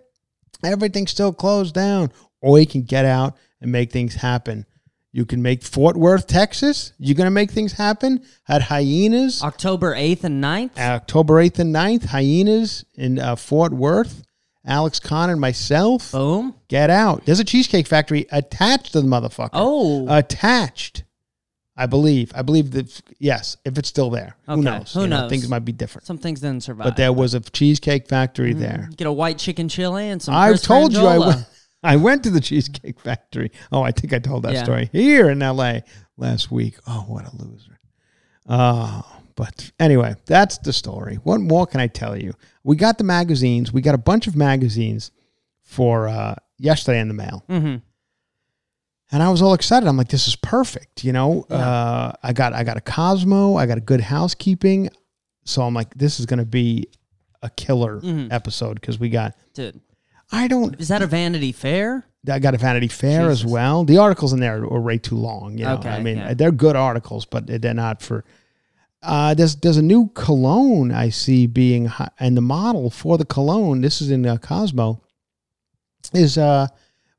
[0.63, 4.65] Everything's still closed down, or you can get out and make things happen.
[5.19, 6.93] You can make Fort Worth, Texas.
[6.97, 9.43] You're gonna make things happen at Hyenas.
[9.43, 10.77] October eighth and 9th.
[10.79, 14.23] October 8th and 9th, Hyenas in uh, Fort Worth.
[14.65, 16.13] Alex Conn and myself.
[16.13, 16.55] Boom.
[16.69, 17.25] Get out.
[17.25, 19.49] There's a cheesecake factory attached to the motherfucker.
[19.51, 20.05] Oh.
[20.07, 21.03] attached.
[21.75, 22.31] I believe.
[22.33, 24.37] I believe that yes, if it's still there.
[24.47, 24.93] Okay, Who knows?
[24.93, 25.29] who You know, knows?
[25.31, 26.07] Things might be different.
[26.07, 26.85] Some things didn't survive.
[26.85, 28.89] But there was a cheesecake factory there.
[28.95, 30.33] Get a white chicken chili and some.
[30.33, 31.45] I've told you I went,
[31.83, 33.51] I went to the Cheesecake Factory.
[33.71, 34.63] Oh, I think I told that Yeah.
[34.63, 35.79] story here in LA
[36.17, 36.77] last week.
[36.85, 37.79] Oh, what a loser.
[38.47, 39.05] Oh,
[39.35, 41.15] but anyway, that's the story.
[41.23, 42.33] What more can I tell you?
[42.63, 43.71] We got the magazines.
[43.71, 45.11] We got a bunch of magazines
[45.63, 47.43] for uh, yesterday in the mail.
[47.47, 47.81] Mhm.
[49.11, 49.87] And I was all excited.
[49.87, 51.03] I'm like, this is perfect.
[51.03, 53.55] You know, uh, I got I got a Cosmo.
[53.55, 54.89] I got a good housekeeping.
[55.45, 56.87] So I'm like, this is going to be
[57.41, 58.31] a killer Mhm.
[58.31, 59.33] episode because we got.
[59.53, 59.79] Dude,
[60.31, 60.79] I don't.
[60.79, 62.05] is that a Vanity Fair?
[62.29, 63.83] I got a Vanity Fair as well.
[63.85, 65.57] The articles in there are way too long.
[65.57, 65.75] You know?
[65.75, 66.33] Okay, I mean, yeah.
[66.33, 68.23] they're good articles, but they're not for.
[69.01, 73.81] Uh, there's there's a new cologne I see being and the model for the cologne.
[73.81, 75.01] This is in uh, Cosmo.
[76.13, 76.67] Is uh,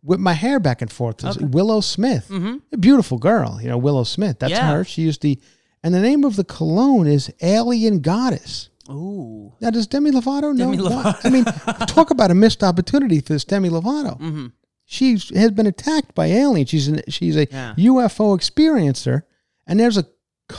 [0.03, 1.25] with my hair back and forth.
[1.25, 1.45] Okay.
[1.45, 2.57] Willow Smith, Mm-hmm.
[2.73, 3.59] a beautiful girl.
[3.63, 4.39] You know Willow Smith.
[4.39, 4.73] That's Yeah.
[4.73, 4.85] her.
[4.85, 5.39] She used the,
[5.83, 8.70] and the name of the cologne is Alien Goddess.
[8.91, 9.53] Ooh.
[9.61, 10.73] Now, does Demi Lovato know?
[10.73, 10.77] Demi?
[10.79, 11.17] Lovato.
[11.25, 11.45] I mean,
[11.87, 14.47] talk about a missed opportunity for this Demi Lovato Mm-hmm.
[14.85, 16.69] she has been attacked by aliens.
[16.71, 17.75] She's an, she's a Yeah.
[17.77, 19.23] UFO experiencer,
[19.67, 20.07] and there's a,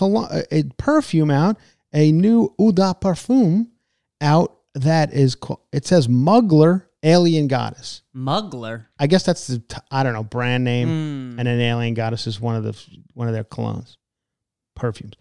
[0.02, 1.58] a a perfume out,
[1.94, 3.68] a new Eau de Parfum
[4.22, 5.60] out that is called.
[5.74, 8.04] It says Mugler Alien Goddess.
[8.16, 8.86] Mugler.
[9.00, 9.62] I guess that's the
[9.92, 10.88] I don't know brand name,
[11.36, 11.40] Mm.
[11.40, 12.78] and an Alien Goddess is one of the
[13.14, 13.98] one of their colognes,
[14.76, 15.16] perfumes.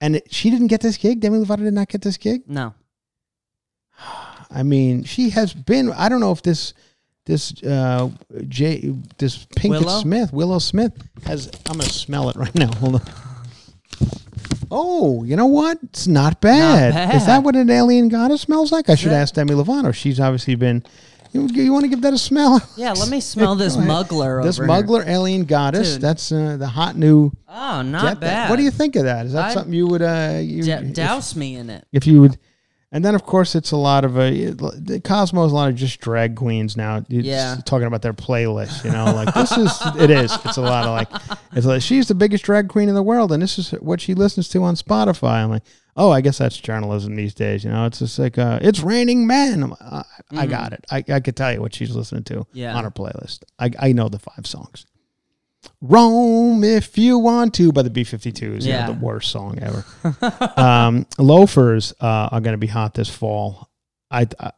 [0.00, 1.20] And it, she didn't get this gig.
[1.20, 2.42] Demi Lovato did not get this gig.
[2.46, 2.74] No.
[4.50, 5.92] I mean, she has been.
[5.92, 6.74] I don't know if this
[7.26, 8.10] this uh
[8.48, 10.00] J this Pinkett Willow?
[10.00, 10.92] Smith Willow Smith
[11.24, 11.50] has.
[11.66, 12.72] I'm gonna smell it right now.
[12.76, 13.02] Hold on.
[14.72, 15.78] Oh, you know what?
[15.82, 16.90] It's not bad.
[17.14, 17.28] Is bad.
[17.28, 18.88] that what an alien goddess smells like?
[18.88, 19.92] I should that- ask Demi Lovato.
[19.94, 20.84] She's obviously been.
[21.32, 22.60] You, you want to give that a smell?
[22.76, 24.66] Yeah, let me smell this mugler This over
[25.02, 25.04] here.
[25.06, 25.92] alien goddess.
[25.92, 26.02] Dude.
[26.02, 27.30] That's uh, the hot new.
[27.48, 28.20] Oh, not Get that.
[28.20, 28.50] bad.
[28.50, 29.26] What do you think of that?
[29.26, 30.02] Is that I- something you would?
[30.02, 31.86] Uh, you, D- if- douse me in it.
[31.92, 32.38] if you would
[32.92, 35.76] and then of course it's a lot of a the cosmo is a lot of
[35.76, 37.54] just drag queens now It's Yeah.
[37.64, 40.90] talking about their playlist you know like this is it is it's a lot of
[40.90, 44.00] like it's like she's the biggest drag queen in the world and this is what
[44.00, 45.62] she listens to on spotify i'm like
[46.00, 49.26] oh i guess that's journalism these days you know it's just like uh it's raining
[49.26, 52.24] men I'm like, uh, i got it I, I could tell you what she's listening
[52.24, 52.46] to.
[52.52, 52.74] Yeah.
[52.74, 54.86] on her playlist I, I know the five songs
[55.82, 58.64] Roam if you want to by the B52s.
[58.64, 58.80] Yeah.
[58.80, 58.86] Yeah.
[58.86, 59.84] the worst song ever.
[60.60, 63.70] um, loafers uh, are going to be hot this fall.
[64.10, 64.52] I, I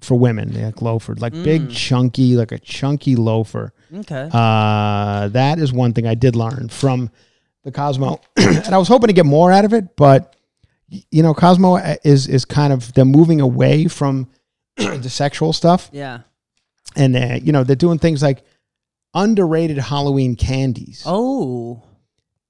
[0.00, 3.72] for women, they like loafers, like big chunky, like a chunky loafer.
[3.92, 4.28] Okay.
[4.30, 7.10] Uh, that is one thing I did learn from
[7.62, 10.33] the Cosmo, and I was hoping to get more out of it, but
[11.10, 14.28] you know, Cosmo is is kind of they're moving away from
[14.76, 16.20] the sexual stuff yeah.
[16.96, 18.42] and uh, you know they're doing things like
[19.14, 21.02] underrated Halloween candies.
[21.06, 21.82] Oh.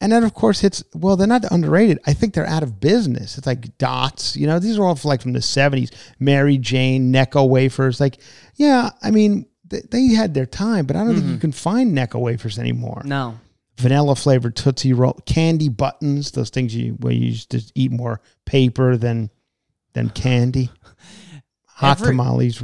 [0.00, 1.98] And then of course it's well they're not underrated.
[2.06, 3.38] I think they're out of business.
[3.38, 4.58] It's like dots, you know.
[4.58, 5.90] These are all like from the seventies.
[6.18, 8.00] Mary Jane, Necco wafers.
[8.00, 8.18] Like,
[8.56, 11.96] yeah, I mean they, they had their time, but I don't think you can find
[11.96, 13.02] Necco wafers anymore.
[13.04, 13.38] No.
[13.76, 18.20] Vanilla flavored Tootsie Roll, candy buttons, those things you where you used to eat more
[18.44, 19.30] paper than
[19.94, 20.70] than candy.
[21.66, 22.62] Hot Every- tamales,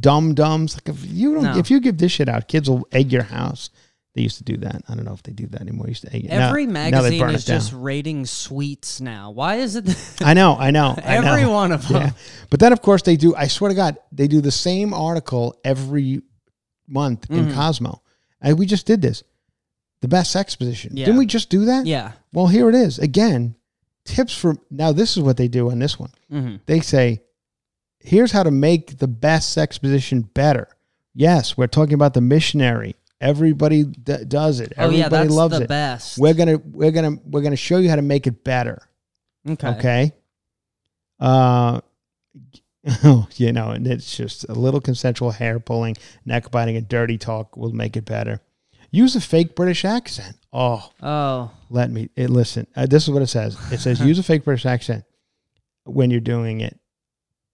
[0.00, 0.74] dum dums.
[0.74, 1.58] Like if you don't, No.
[1.58, 3.70] if you give this shit out, kids will egg your house.
[4.14, 4.82] They used to do that.
[4.88, 5.88] I don't know if they do that anymore.
[5.88, 6.30] Used to egg it.
[6.30, 9.30] Every now magazine burn is just rating sweets now.
[9.30, 9.94] Why is it?
[10.22, 10.94] I know, I know.
[11.04, 11.32] I know.
[11.32, 12.00] Every one of them.
[12.00, 12.10] Yeah.
[12.48, 13.34] But then, of course, they do.
[13.36, 16.22] I swear to God, they do the same article every
[16.88, 17.54] month in mm-hmm.
[17.54, 18.00] Cosmo.
[18.40, 19.22] And we just did this.
[20.02, 20.96] The best sex position.
[20.96, 21.06] Yeah.
[21.06, 21.86] Didn't we just do that?
[21.86, 22.12] Yeah.
[22.32, 23.54] Well, here it is again.
[24.04, 24.92] Tips for now.
[24.92, 26.10] This is what they do on this one.
[26.30, 26.60] Mhm.
[26.66, 27.22] They say,
[27.98, 30.68] "Here's how to make the best sex position better."
[31.14, 32.94] Yes, we're talking about the missionary.
[33.20, 34.74] Everybody d- does it.
[34.76, 35.68] Oh Everybody yeah, that's loves the it.
[35.68, 36.18] best.
[36.18, 38.82] We're gonna we're gonna we're gonna show you how to make it better.
[39.48, 39.68] okay.
[39.70, 40.12] Okay.
[41.18, 41.80] Uh,
[43.04, 47.18] oh, you know, and it's just a little consensual hair pulling, neck biting, and dirty
[47.18, 48.40] talk will make it better.
[48.90, 50.36] Use a fake British accent.
[50.52, 51.50] Oh, Oh.
[51.70, 52.66] let me it, listen.
[52.76, 53.56] Uh, this is what it says.
[53.72, 55.04] It says use a fake British accent
[55.84, 56.78] when you're doing it,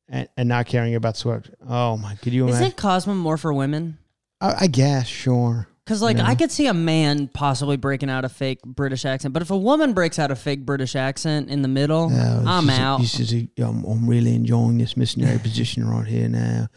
[0.08, 1.42] and, and not caring about swear.
[1.68, 2.72] Oh my, could you Is imagine?
[2.72, 3.98] it Cosmo more for women?
[4.40, 5.68] I, I guess sure.
[5.84, 6.24] Because like No.
[6.24, 9.56] I could see a man possibly breaking out a fake British accent, but if a
[9.56, 13.00] woman breaks out a fake British accent in the middle, Uh, I'm this is- out.
[13.00, 16.68] This is a, I'm, I'm really enjoying this missionary position right here now.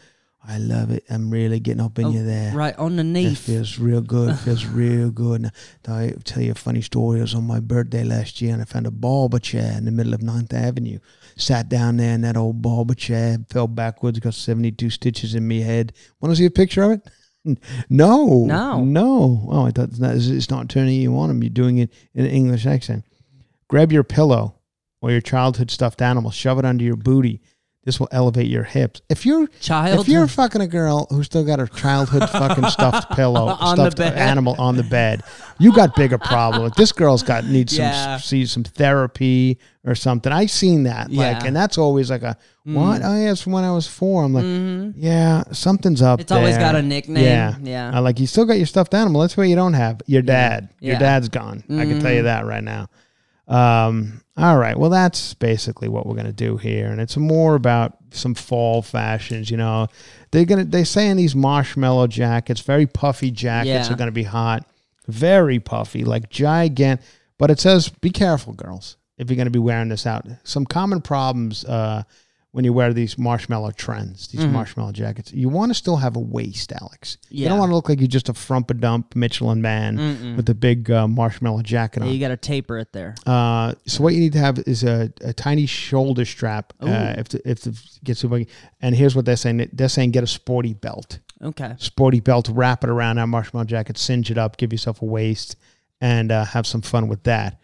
[0.48, 1.04] I love it.
[1.10, 2.54] I'm really getting up in Oh, you there.
[2.54, 4.38] Right on the It feels real good.
[4.38, 5.42] feels real good.
[5.42, 5.52] And
[5.88, 7.18] I'll tell you a funny story.
[7.18, 9.90] It was on my birthday last year, and I found a barber chair in the
[9.90, 10.98] middle of Ninth Avenue.
[11.36, 15.60] Sat down there in that old barber chair, fell backwards, got 72 stitches in me
[15.62, 15.92] head.
[16.20, 17.08] Want to see a picture of it?
[17.88, 18.44] No.
[18.44, 18.84] No.
[18.84, 19.48] No.
[19.52, 21.40] Oh, I thought it's not, it's not turning you on.
[21.40, 23.04] You're doing it in an English accent.
[23.68, 24.56] Grab your pillow
[25.00, 27.40] or your childhood stuffed animal, shove it under your booty.
[27.86, 29.00] This will elevate your hips.
[29.08, 30.00] If you're Child.
[30.00, 34.00] if you're fucking a girl who still got her childhood fucking stuffed pillow, On stuffed
[34.00, 35.22] animal on the bed,
[35.60, 36.72] you got bigger problem.
[36.76, 40.32] This girl's got needs some see some therapy or something.
[40.32, 41.38] I've seen that, Yeah.
[41.38, 41.46] Mm.
[41.46, 43.02] and that's always like a what?
[43.04, 44.24] Oh yeah, it's from when I was four.
[44.24, 46.14] I'm like, yeah, something's up.
[46.18, 46.22] Mm-hmm.
[46.22, 47.22] It's always got a nickname.
[47.24, 47.92] Yeah, Yeah.
[47.94, 49.20] I like you still got your stuffed animal.
[49.20, 50.02] That's what you don't have.
[50.06, 50.70] Your dad.
[50.80, 50.94] Your Yeah.
[50.96, 51.04] Mm-hmm.
[51.04, 51.62] dad's gone.
[51.70, 52.88] I can tell you that right now.
[53.48, 54.76] Um, all right.
[54.76, 59.50] Well, that's basically what we're gonna do here, and it's more about some fall fashions.
[59.50, 59.86] You know,
[60.30, 63.92] they're gonna they saying these marshmallow jackets, very puffy jackets, Yeah.
[63.94, 64.66] are gonna be hot,
[65.06, 67.00] very puffy, like gigant.
[67.38, 70.26] But it says, be careful, girls, if you're gonna be wearing this out.
[70.44, 71.64] Some common problems.
[71.64, 72.02] Uh,
[72.56, 76.18] when you wear these marshmallow trends, these marshmallow jackets, you want to still have a
[76.18, 77.18] waist, Alex.
[77.28, 80.48] You don't want to look like you're just a frump a dump Michelin man with
[80.48, 82.14] a big uh, marshmallow jacket Yeah, on.
[82.14, 83.14] you got to taper it there.
[83.26, 86.72] Uh, so what you need to have is a, a tiny shoulder strap.
[86.80, 88.48] Uh, if the, if the gets too big,
[88.80, 91.74] and here's what they're saying: they're saying get a sporty belt, Okay.
[91.78, 95.56] sporty belt, wrap it around that marshmallow jacket, singe it up, give yourself a waist,
[96.00, 97.60] and uh, have some fun with that.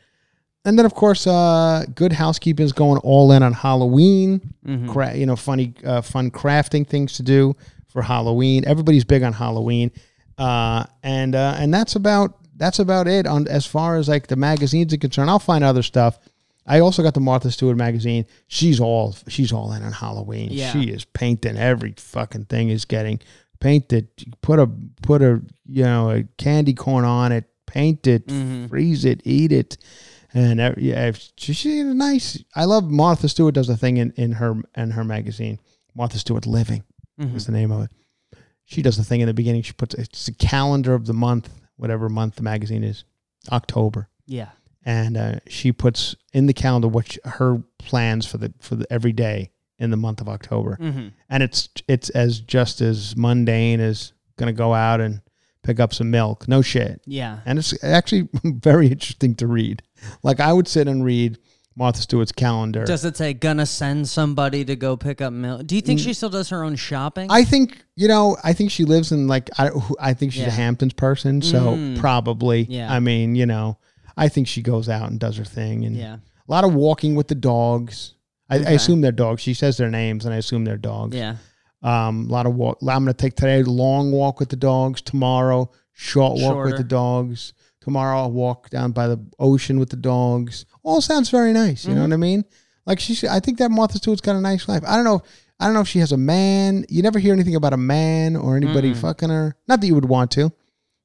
[0.65, 4.55] And then, of course, uh, good housekeeping is going all in on Halloween.
[4.89, 7.57] Cra- you know, funny, uh, fun crafting things to do
[7.89, 8.65] for Halloween.
[8.67, 9.91] Everybody's big on Halloween,
[10.39, 14.37] uh, and uh, and that's about that's about it on as far as like the
[14.37, 15.31] magazines are concerned.
[15.31, 16.19] I'll find other stuff.
[16.65, 18.25] I also got the Martha Stewart magazine.
[18.47, 20.51] She's all she's all in on Halloween.
[20.53, 20.71] Yeah.
[20.73, 23.19] She is painting every fucking thing is getting
[23.59, 24.07] painted.
[24.43, 24.71] Put a
[25.03, 27.47] put a you know a candy corn on it.
[27.67, 28.31] Paint it,
[28.69, 29.79] freeze it, eat it,
[30.35, 32.43] and uh, yeah, she, she's a nice.
[32.55, 35.59] I love Martha Stewart does a thing in, in her in her magazine.
[35.95, 36.85] Martha Stewart Living
[37.18, 37.91] is the name of it.
[38.64, 39.62] She does the thing in the beginning.
[39.62, 43.05] She puts it's a calendar of the month, whatever month the magazine is,
[43.51, 44.49] October Yeah.
[44.85, 48.87] and uh, she puts in the calendar what she, her plans for the for the
[48.93, 51.09] every day in the month of October, Mm-hmm.
[51.28, 55.20] and it's it's as just as mundane as gonna go out and
[55.62, 56.49] pick up some milk.
[56.49, 57.41] No shit, Yeah.
[57.45, 59.83] and it's actually very interesting to read.
[60.22, 61.38] Like I would sit and read
[61.74, 62.84] Martha Stewart's calendar.
[62.84, 65.66] Does it say gonna send somebody to go pick up milk?
[65.66, 67.28] Do you think she still does her own shopping?
[67.30, 68.36] I think you know.
[68.44, 69.70] I think she lives in like I.
[70.00, 70.48] I think she's Yeah.
[70.48, 71.98] a Hamptons person, so Mm.
[71.98, 72.66] probably.
[72.68, 72.92] Yeah.
[72.92, 73.78] I mean, you know,
[74.16, 76.16] I think she goes out and does her thing, and yeah.
[76.16, 78.14] a lot of walking with the dogs.
[78.50, 78.74] I, I Okay.
[78.74, 79.40] assume they're dogs.
[79.40, 81.16] She says their names, and I assume they're dogs.
[81.16, 81.36] Yeah.
[81.82, 82.78] Um, a lot of walk.
[82.82, 85.00] I'm going to take today long walk with the dogs.
[85.00, 87.55] Tomorrow, short walk with the dogs.
[87.83, 90.66] Tomorrow, I'll walk down by the ocean with the dogs.
[90.85, 91.85] All sounds very nice.
[91.85, 92.11] You know Mm-hmm.
[92.11, 92.45] what I mean?
[92.87, 94.83] Like she, I think that Martha Stewart's got a nice life.
[94.87, 95.22] I don't know.
[95.61, 96.85] I don't know if she has a man.
[96.89, 99.57] You never hear anything about a man or anybody fucking her.
[99.68, 100.53] Not that you would want to.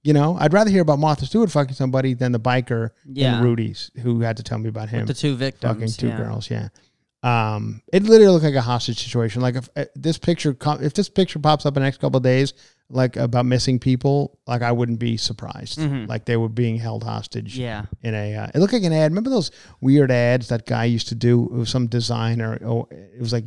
[0.04, 3.38] You know, I'd rather hear about Martha Stewart fucking somebody than the biker Yeah.
[3.38, 5.74] in Rudy's who had to tell me about him The two victims.
[5.74, 6.18] fucking two yeah.
[6.18, 6.50] girls.
[6.50, 6.70] Yeah.
[7.24, 9.42] Um, it literally looked like a hostage situation.
[9.42, 12.24] Like if uh, this picture, if this picture pops up in the next couple of
[12.24, 12.54] days,
[12.90, 15.78] like about missing people, like I wouldn't be surprised.
[15.80, 17.54] Like they were being held hostage.
[17.56, 17.62] Mm-hmm.
[17.62, 17.86] Yeah.
[18.02, 19.12] In a, uh, it looked like an ad.
[19.12, 21.44] Remember those weird ads that guy used to do?
[21.46, 22.58] It was some designer.
[22.64, 23.46] Oh, it was like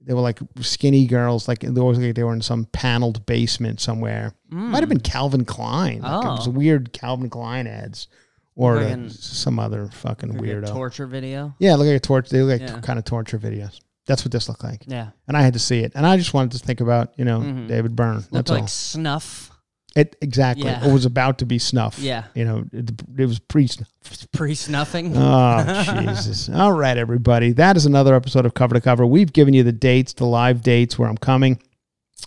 [0.00, 1.46] they were like skinny girls.
[1.46, 4.34] Like they always like they were in some paneled basement somewhere.
[4.50, 6.00] Might have been Calvin Klein.
[6.00, 6.48] Like, It was Mm.
[6.48, 6.50] Oh.
[6.50, 8.08] weird Calvin Klein ads,
[8.56, 10.66] or uh, an- some other fucking Like a weirdo.
[10.68, 11.54] torture video.
[11.60, 12.28] Yeah, look like a torture.
[12.30, 12.80] They look like Yeah.
[12.80, 13.80] kind of torture videos.
[14.06, 14.84] That's what this looked like.
[14.86, 15.10] Yeah.
[15.28, 17.40] And I had to see it, and I just wanted to think about you know
[17.40, 17.68] Mhm.
[17.68, 18.16] David Byrne.
[18.16, 18.68] Looked That's like all.
[18.68, 19.50] snuff.
[19.96, 20.64] It exactly.
[20.66, 20.84] Yeah.
[20.86, 22.00] It was about to be snuff.
[22.00, 22.24] Yeah.
[22.34, 23.88] You know, it, it was pre snuff.
[24.32, 25.16] Pre snuffing.
[25.16, 26.48] Oh Jesus!
[26.54, 27.52] All right, everybody.
[27.52, 29.06] That is another episode of Cover to Cover.
[29.06, 31.60] We've given you the dates, the live dates where I'm coming.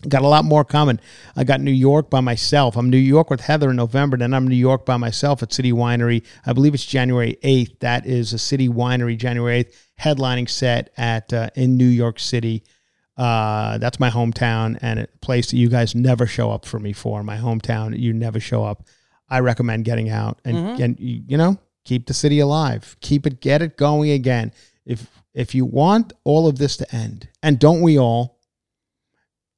[0.07, 0.99] Got a lot more coming.
[1.35, 2.77] I got New York by myself.
[2.77, 4.15] I'm New York with Heather in November.
[4.15, 6.23] Then I'm New York by myself at City Winery.
[6.45, 7.79] I believe it's January 8th.
[7.79, 12.63] That is a City Winery, January 8th, headlining set at uh, in New York City.
[13.17, 16.93] Uh, that's my hometown and a place that you guys never show up for me
[16.93, 17.23] for.
[17.23, 18.83] My hometown, you never show up.
[19.29, 23.61] I recommend getting out and, and you, know keep the city alive, keep it, get
[23.61, 24.51] it going again.
[24.85, 28.39] If if you want all of this to end, and don't we all?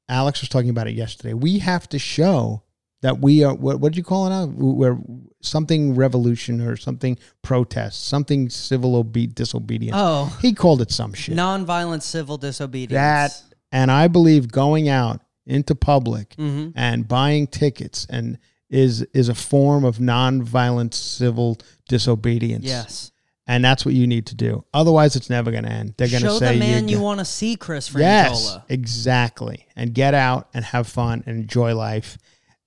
[0.07, 1.33] Alex was talking about it yesterday.
[1.33, 2.63] We have to show
[3.01, 4.45] that we are what what did you call it now?
[4.45, 4.97] We're
[5.41, 9.95] something revolution or something protest, something civil obe- disobedience.
[9.97, 10.37] Oh.
[10.41, 11.35] He called it some shit.
[11.35, 12.91] Nonviolent civil disobedience.
[12.93, 16.71] That and I believe going out into public Mm-hmm.
[16.77, 18.37] and buying tickets and
[18.69, 22.65] is is a form of nonviolent civil disobedience.
[22.65, 23.11] Yes.
[23.47, 24.63] And that's what you need to do.
[24.75, 25.95] Otherwise it's never gonna end.
[25.97, 27.99] They're gonna Show say the man you, you want to see, Chris Franjola.
[27.99, 29.65] Yes, exactly.
[29.75, 32.17] And get out and have fun and enjoy life.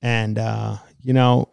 [0.00, 1.50] And uh, you know,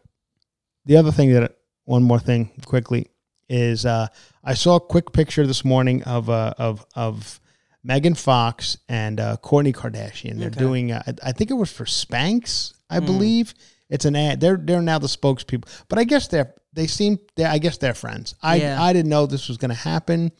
[0.89, 3.07] the other thing that one more thing quickly
[3.47, 4.07] is uh,
[4.43, 7.39] I saw a quick picture this morning of uh, of of
[7.83, 10.37] Megan Fox and uh, Kourtney Kardashian.
[10.39, 10.59] They're Okay.
[10.59, 13.53] doing uh, I think it was for Spanx, I believe.
[13.89, 14.41] It's an ad.
[14.41, 17.93] They're they're now the spokespeople, but I guess they're they seem they I guess they're
[17.93, 18.35] friends.
[18.41, 18.81] I Yeah.
[18.83, 20.31] I didn't know this was going to happen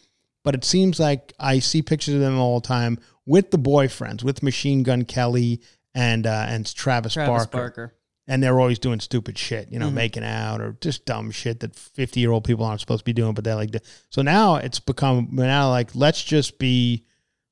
[0.43, 4.23] but it seems like I see pictures of them all the time with the boyfriends,
[4.23, 5.61] with Machine Gun Kelly
[5.93, 7.57] and uh, and Travis, Travis Barker.
[7.57, 7.95] Barker.
[8.29, 9.93] And they're always doing stupid shit, you know, Mhm.
[9.93, 13.11] making out or just dumb shit that fifty year old people aren't supposed to be
[13.11, 13.75] doing, but they're like,
[14.09, 17.03] so now it's become now like let's just be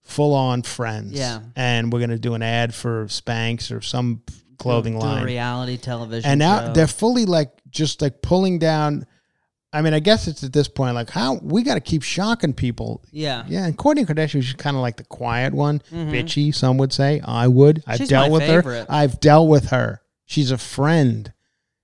[0.03, 1.39] full on friends, Yeah.
[1.55, 4.21] and we're gonna do an ad for Spanx or some
[4.59, 6.30] clothing Do a line, reality television.
[6.30, 6.73] and now show.
[6.73, 9.05] they're fully like just like pulling down.
[9.73, 12.53] I mean, I guess it's at this point like how we got to keep shocking
[12.53, 13.03] people.
[13.11, 13.43] yeah.
[13.47, 16.55] Yeah, and Kourtney Kardashian was kind of like the quiet one, bitchy.
[16.55, 17.19] Some would say.
[17.25, 17.80] I would.
[17.86, 18.03] I've Mm-hmm.
[18.03, 18.80] She's dealt my with favorite.
[18.82, 18.86] her.
[18.89, 20.01] I've dealt with her.
[20.28, 21.34] She's a friend.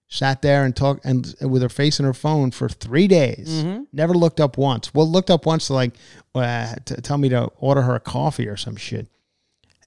[0.08, 3.50] Sat there and talked and with her face in her phone for three days.
[3.64, 3.86] Mm-hmm.
[3.92, 4.94] Never looked up once.
[4.94, 5.96] Well, looked up once to like
[6.36, 9.08] uh, to tell me to order her a coffee or some shit.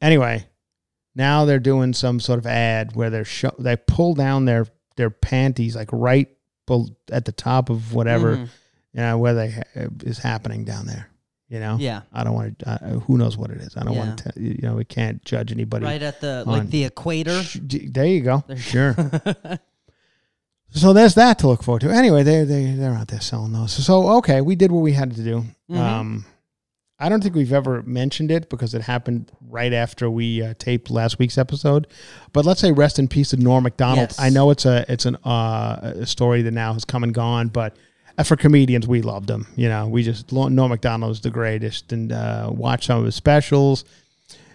[0.02, 0.44] Anyway,
[1.14, 5.10] now they're doing some sort of ad where they're show, they pull down their their
[5.10, 6.28] panties like right
[7.12, 8.48] at the top of whatever Mhm.
[8.94, 9.62] you know, where they ha-
[10.02, 11.08] is happening down there.
[11.48, 12.00] You know, Yeah.
[12.12, 12.68] I don't want to.
[12.68, 13.76] Uh, who knows what it is?
[13.76, 14.06] I don't Yeah.
[14.06, 14.32] want to.
[14.36, 15.84] You know, we can't judge anybody.
[15.84, 17.40] Right at the on- like the equator.
[17.42, 18.42] Sh- There you go.
[18.48, 18.96] There- Sure.
[20.70, 21.90] so there's that to look forward to.
[21.90, 23.72] Anyway, they they they're out there selling those.
[23.72, 25.44] So okay, we did what we had to do.
[25.70, 25.78] Mhm.
[25.78, 26.24] Um,
[26.98, 30.90] I don't think we've ever mentioned it because it happened right after we uh, taped
[30.90, 31.86] last week's episode.
[32.32, 34.08] But let's say rest in peace to Norm Macdonald.
[34.08, 34.18] Yes.
[34.18, 37.48] I know it's a it's an uh, a story that now has come and gone,
[37.48, 37.76] but
[38.24, 39.46] for comedians, we loved him.
[39.56, 43.14] You know, we just Norm Macdonald is the greatest, and uh, watch some of his
[43.14, 43.84] specials.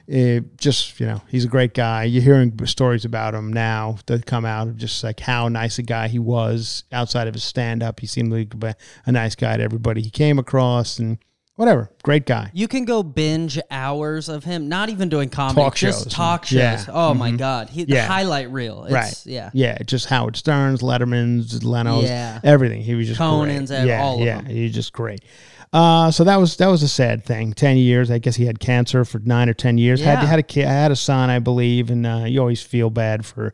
[0.07, 2.03] It just you know, he's a great guy.
[2.05, 5.83] You're hearing stories about him now that come out of just like how nice a
[5.83, 7.99] guy he was outside of his stand up.
[7.99, 11.19] He seemed like a nice guy to everybody he came across, and
[11.61, 12.49] whatever, great guy.
[12.53, 16.13] You can go binge hours of him, not even doing comedy, Talk just shows.
[16.13, 16.57] talk shows.
[16.57, 16.85] Yeah.
[16.89, 17.37] Oh my Mhm.
[17.37, 18.01] god, he, Yeah.
[18.07, 18.83] the highlight reel.
[18.85, 19.21] It's, right.
[19.25, 19.51] Yeah.
[19.53, 19.77] Yeah.
[19.85, 22.39] Just Howard Stern's, Letterman's, Leno's, Yeah.
[22.43, 22.81] everything.
[22.81, 23.79] He was just Conan's, great.
[23.81, 24.37] ev- yeah, all of yeah.
[24.37, 24.45] them.
[24.47, 25.21] He was just great.
[25.71, 27.53] Uh, so that was that was a sad thing.
[27.53, 28.11] Ten years.
[28.11, 30.01] I guess he had cancer for nine or ten years.
[30.01, 30.25] Had Yeah.
[30.27, 33.25] had a kid, I had a son, I believe, and uh, you always feel bad
[33.25, 33.53] for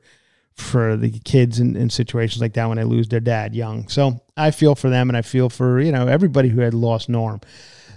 [0.55, 3.87] for the kids in, in situations like that when they lose their dad young.
[3.89, 7.07] So I feel for them, and I feel for you know everybody who had lost
[7.09, 7.39] Norm.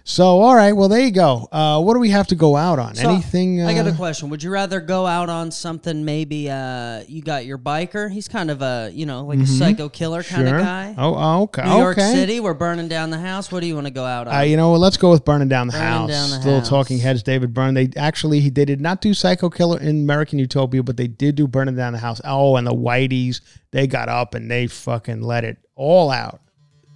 [0.04, 1.46] So all right, well there you go.
[1.52, 2.94] Uh, what do we have to go out on?
[2.94, 3.62] So, Anything?
[3.62, 4.28] Uh, I got a question.
[4.30, 6.04] Would you rather go out on something?
[6.04, 8.10] Maybe uh, you got your biker.
[8.10, 10.48] He's kind of a you know like a psycho killer kind Mm-hmm.
[10.50, 10.58] sure.
[10.58, 10.94] of guy.
[10.98, 11.62] Oh, oh, okay.
[11.64, 12.12] New York okay.
[12.14, 13.52] City, we're burning down the house.
[13.52, 14.34] What do you want to go out on?
[14.34, 14.80] Uh, you know what?
[14.80, 16.10] Let's go with burning down the Burning house.
[16.10, 16.68] Down the Little House.
[16.68, 17.74] Talking Heads, David Byrne.
[17.74, 21.34] They actually he they did not do Psycho Killer in American Utopia, but they did
[21.36, 22.20] do burning down the house.
[22.24, 23.40] Oh, and the Whiteys
[23.70, 26.40] they got up and they fucking let it all out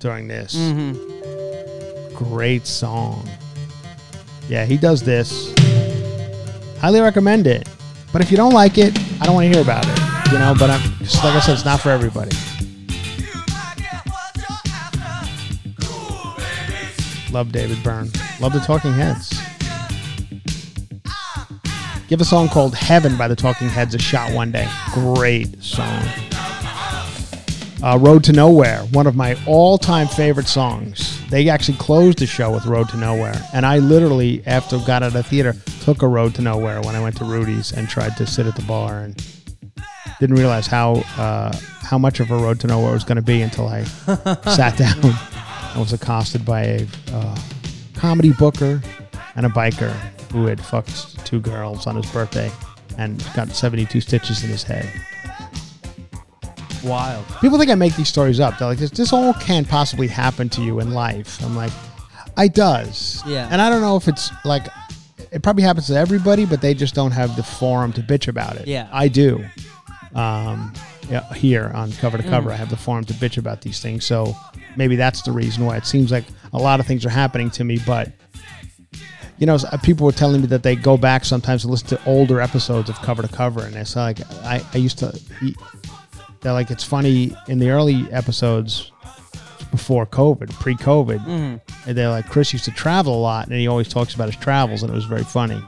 [0.00, 0.54] during this.
[0.56, 1.33] Mm-hmm.
[2.14, 3.28] Great song.
[4.48, 5.52] Yeah, he does this.
[6.78, 7.68] Highly recommend it.
[8.12, 10.32] But if you don't like it, I don't want to hear about it.
[10.32, 12.30] You know, but I'm just like I said, it's not for everybody.
[17.32, 18.10] Love David Byrne.
[18.40, 19.32] Love the Talking Heads.
[22.06, 24.68] Give a song called Heaven by the Talking Heads a shot one day.
[24.92, 26.04] Great song.
[27.84, 31.20] Uh, Road to Nowhere, one of my all time favorite songs.
[31.28, 33.38] They actually closed the show with Road to Nowhere.
[33.52, 36.96] And I literally, after got out of the theater, took a Road to Nowhere when
[36.96, 39.22] I went to Rudy's and tried to sit at the bar and
[40.18, 43.42] didn't realize how uh, how much of a road to nowhere was going to be
[43.42, 43.84] until I
[44.54, 47.38] sat down and was accosted by a uh,
[47.94, 48.80] comedy booker
[49.36, 49.92] and a biker
[50.32, 52.50] who had fucked two girls on his birthday
[52.96, 54.90] and got 72 stitches in his head.
[56.84, 57.24] Wild.
[57.40, 58.58] People think I make these stories up.
[58.58, 61.42] They're like, this, this all can't possibly happen to you in life.
[61.42, 61.72] I'm like,
[62.36, 63.22] I does.
[63.26, 63.48] Yeah.
[63.50, 64.66] And I don't know if it's like,
[65.32, 68.56] it probably happens to everybody, but they just don't have the forum to bitch about
[68.56, 68.66] it.
[68.68, 68.88] Yeah.
[68.92, 69.44] I do.
[70.14, 70.72] Um,
[71.10, 72.54] yeah, here on cover to cover, Mm.
[72.54, 74.04] I have the forum to bitch about these things.
[74.06, 74.34] So
[74.76, 77.64] maybe that's the reason why it seems like a lot of things are happening to
[77.64, 77.78] me.
[77.84, 78.12] But
[79.38, 82.40] you know, people were telling me that they go back sometimes and listen to older
[82.40, 85.18] episodes of cover to cover, and it's like I, I used to.
[86.44, 88.92] They're like it's funny in the early episodes
[89.70, 91.18] before COVID, pre-COVID.
[91.18, 91.88] Mm-hmm.
[91.88, 94.36] And they're like Chris used to travel a lot, and he always talks about his
[94.36, 95.60] travels, and it was very funny.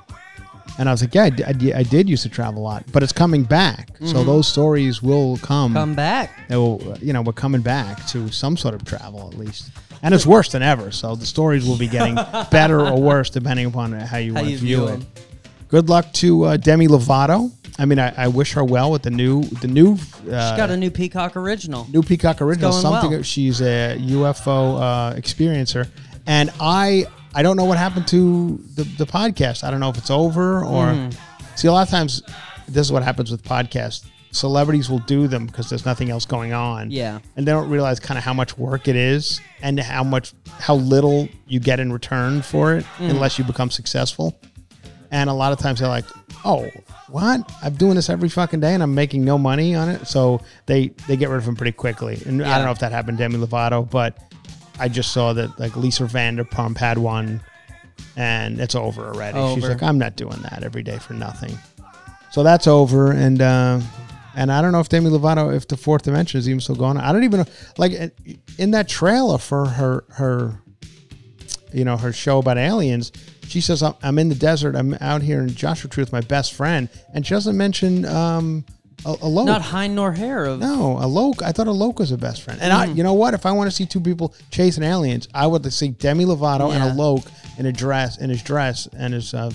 [0.79, 2.65] And I was like, yeah, I di- I, di- I did used to travel a
[2.65, 3.97] lot, but it's coming back.
[4.01, 4.27] So mm-hmm.
[4.27, 5.73] those stories will come.
[5.73, 6.31] Come back.
[6.51, 9.71] It will, you know, we're coming back to some sort of travel at least.
[10.03, 10.91] And it's worse than ever.
[10.91, 12.15] So the stories will be getting
[12.51, 14.93] better or worse depending upon how you How want you to view, view it.
[14.93, 15.07] 'em.
[15.69, 17.51] Good luck to uh, Demi Lovato.
[17.79, 20.71] I mean, I, I wish her well with the new, the new, uh, She's got
[20.71, 21.87] a new Peacock original.
[21.91, 22.73] new Peacock original.
[22.73, 23.23] Something well.
[23.23, 25.89] she's a UFO uh, experiencer,
[26.27, 29.63] and I I don't know what happened to the the podcast.
[29.65, 31.57] I don't know if it's over or Mm-hmm.
[31.57, 32.23] see a lot of times
[32.69, 34.07] this is what happens with podcasts.
[34.33, 36.91] Celebrities will do them because there's nothing else going on.
[36.91, 37.21] Yeah.
[37.37, 40.77] and they don't realize kind of how much work it is and how much how
[40.77, 43.11] little you get in return for it Mm.
[43.11, 44.39] unless you become successful.
[45.11, 46.05] And a lot of times they're like,
[46.45, 46.71] "Oh,
[47.09, 47.51] what?
[47.63, 50.89] I'm doing this every fucking day and I'm making no money on it." So they
[51.07, 52.21] they get rid of them pretty quickly.
[52.27, 54.19] And I don't know if that happened to Demi Lovato, but
[54.79, 57.41] I just saw that like Lisa Vanderpump had one,
[58.17, 59.39] and it's over already.
[59.55, 59.75] She's Over.
[59.75, 61.57] like, "I'm not doing that every day for nothing."
[62.31, 63.81] So that's over, and uh,
[64.35, 66.99] and I don't know if Demi Lovato, if the fourth dimension is even still going.
[66.99, 67.05] on.
[67.05, 67.47] I don't even know.
[67.79, 68.13] Like
[68.59, 70.61] in that trailer for her her
[71.73, 73.13] you know her show about aliens
[73.49, 76.21] she says i'm, I'm in the desert i'm out here in joshua tree with my
[76.21, 78.65] best friend and she doesn't mention um
[79.05, 79.45] a, Alok.
[79.47, 80.59] Not high nor hair of.
[80.61, 81.43] no Alok.
[81.43, 82.97] i thought Alok was a best friend and i Mm.
[82.97, 85.89] you know what if i want to see two people chasing aliens i would see
[85.89, 86.87] demi lovato Yeah.
[86.87, 89.51] and Alok in a dress in his dress and his uh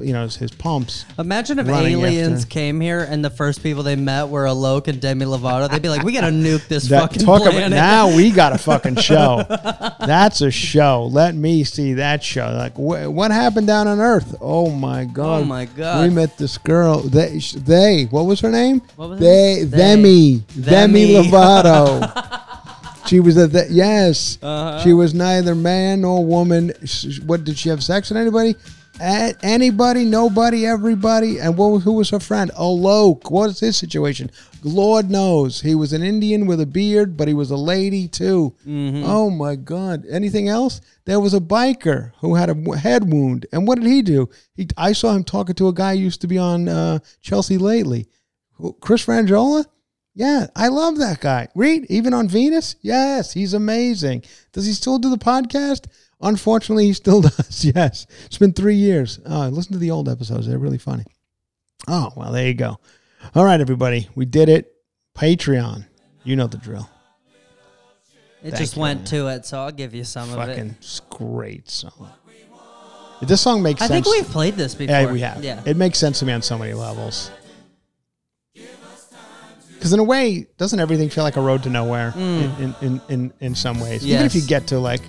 [0.00, 3.62] you know his, his pumps Imagine if running aliens after- came here and the first
[3.62, 5.70] people they met were Alok and Demi Lovato.
[5.70, 8.52] They'd be like, "We gotta nuke this That, fucking talk planet." about now we got
[8.52, 9.44] a fucking show.
[9.48, 11.08] That's a show.
[11.12, 12.52] Let me see that show.
[12.56, 14.34] Like wh- what happened down on Earth?
[14.40, 15.42] Oh my god!
[15.42, 16.08] Oh my God.
[16.08, 16.98] We met this girl.
[17.00, 18.80] They, they what was her name?
[18.96, 19.70] What was they, name?
[19.70, 21.28] Demi, Demi Demi.
[21.30, 23.06] Lovato.
[23.06, 24.38] she was a th- yes.
[24.42, 24.80] Uh-huh.
[24.82, 26.72] She was neither man nor woman.
[26.84, 28.56] Sh- What did she have sex with anybody?
[29.00, 32.50] Anybody, nobody, everybody, and what, who was her friend?
[32.52, 33.30] Alok.
[33.30, 34.30] What is his situation?
[34.62, 35.60] Lord knows.
[35.60, 38.54] He was an Indian with a beard, but he was a lady too.
[38.66, 40.06] Oh my God!
[40.06, 40.80] Anything else?
[41.04, 44.30] There was a biker who had a head wound, and what did he do?
[44.54, 47.58] He, I saw him talking to a guy who used to be on uh, Chelsea
[47.58, 48.06] Lately,
[48.80, 49.66] Chris Franjola.
[50.16, 51.48] Yeah, I love that guy.
[51.56, 52.76] Read even on Venus.
[52.80, 54.22] Yes, he's amazing.
[54.52, 55.86] Does he still do the podcast?
[56.20, 57.64] Unfortunately, he still does.
[57.64, 59.20] Yes, it's been three years.
[59.28, 61.04] Uh, listen to the old episodes; they're really funny.
[61.88, 62.78] Oh well, there you go.
[63.34, 64.70] All right, everybody, we did it.
[65.16, 65.86] Patreon,
[66.24, 66.88] you know the drill.
[68.42, 68.82] it Thank just you.
[68.82, 70.76] went to it, so I'll give you some of Fucking it.
[70.80, 72.10] s- great song.
[73.22, 73.90] This song makes sense.
[73.90, 74.06] I sense.
[74.06, 74.94] think we've played this before.
[74.94, 75.42] Yeah, we have.
[75.42, 75.62] Yeah.
[75.64, 77.30] It makes sense to me on so many levels.
[78.52, 83.00] Because in a way, doesn't everything feel like a road to nowhere in, in, in,
[83.08, 84.04] in, in some ways?
[84.06, 84.48] Even if you Mm.
[84.48, 85.02] Get to like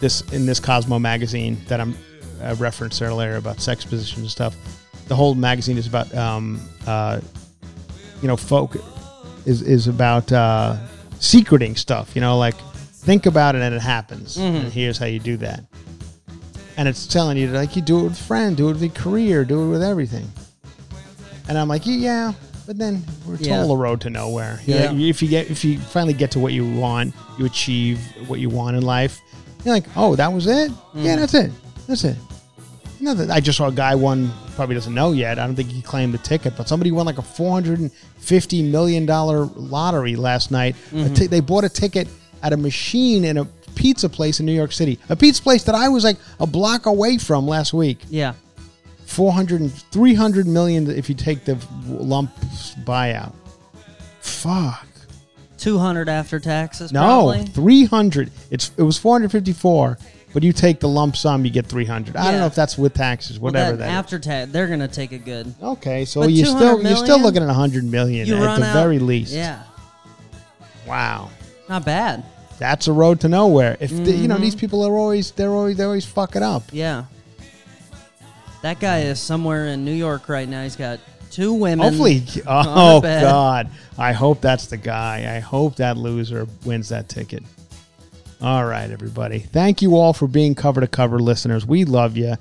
[0.00, 1.96] this in this Cosmo magazine that I'm
[2.42, 4.56] I referenced earlier about sex positions and stuff,
[5.08, 7.20] the whole magazine is about um uh
[8.22, 8.76] you know folk
[9.46, 10.76] is is about uh
[11.20, 12.14] secreting stuff.
[12.14, 14.56] You know, like think about it and it happens, Mm-hmm.
[14.56, 15.64] and here's how you do that.
[16.76, 18.92] And it's telling you like you do it with a friend, do it with your
[18.92, 20.30] career, do it with everything.
[21.48, 22.32] And I'm like, yeah,
[22.66, 23.62] but then it's Yeah.
[23.62, 24.60] all a road to nowhere.
[24.66, 24.92] Know, Yeah.
[24.92, 28.48] if you get if you finally get to what you want, you achieve what you
[28.48, 29.20] want in life.
[29.68, 30.72] You're like, oh, that was it.
[30.94, 31.18] Yeah, Mm.
[31.18, 31.52] that's it.
[31.86, 32.16] That's it.
[33.30, 34.32] I just saw a guy won.
[34.56, 35.38] Probably doesn't know yet.
[35.38, 37.92] I don't think he claimed the ticket, but somebody won like a four hundred and
[37.92, 40.74] fifty million dollar lottery last night.
[40.90, 41.14] Mm-hmm.
[41.14, 42.08] ti- they bought a ticket
[42.42, 43.44] at a machine in a
[43.76, 46.86] pizza place in New York City, a pizza place that I was like a block
[46.86, 48.00] away from last week.
[48.08, 48.32] Yeah.
[49.06, 51.56] 400 and 300 million if you take the
[51.86, 52.34] lump
[52.84, 53.32] buyout.
[54.20, 54.87] Fuck.
[55.58, 58.30] 200 after taxes, No, 300.
[58.50, 59.98] It's it was 454,
[60.32, 62.16] but you take the lump sum, you get 300.
[62.16, 62.40] I don't Yeah.
[62.40, 63.90] know if that's with taxes, whatever that is.
[63.90, 65.52] after tax, they're going to take a good.
[65.62, 67.22] Okay, so But you 200 still you're still million?
[67.22, 69.32] looking at 100 million You at run the out, very least.
[69.32, 69.60] Yeah.
[70.86, 71.30] Wow.
[71.68, 72.24] Not bad.
[72.58, 73.76] That's a road to nowhere.
[73.78, 74.42] If the, you know Mm-hmm.
[74.42, 76.64] these people are always they're always they always fuck it up.
[76.72, 77.04] Yeah.
[78.62, 80.64] That guy is somewhere in New York right now.
[80.64, 80.98] He's got
[81.30, 81.86] two women.
[81.86, 85.36] Hopefully, oh god, I hope that's the guy.
[85.36, 87.42] I hope that loser wins that ticket.
[88.40, 89.40] All right, everybody.
[89.40, 91.66] Thank you all for being cover to cover listeners.
[91.66, 92.36] We love you.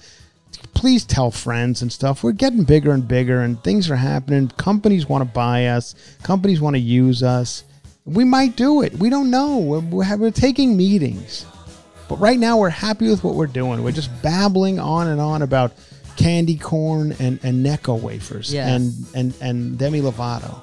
[0.75, 2.23] Please tell friends and stuff.
[2.23, 4.49] We're getting bigger and bigger, and things are happening.
[4.49, 5.95] Companies want to buy us.
[6.21, 7.63] Companies want to use us.
[8.05, 8.93] We might do it.
[8.93, 9.57] We don't know.
[9.57, 11.47] We're, we're, taking meetings.
[12.07, 13.83] But right now, we're happy with what we're doing.
[13.83, 15.73] We're just babbling on and on about
[16.17, 18.67] candy corn and, and Necco wafers Yeah.
[18.73, 20.61] and, and, and Demi Lovato.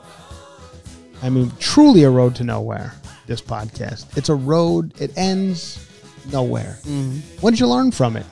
[1.22, 2.92] I mean, truly a road to nowhere,
[3.26, 4.16] this podcast.
[4.16, 5.88] It's a road, it ends
[6.30, 6.78] nowhere.
[6.82, 7.18] Mm-hmm.
[7.40, 8.26] What did you learn from it?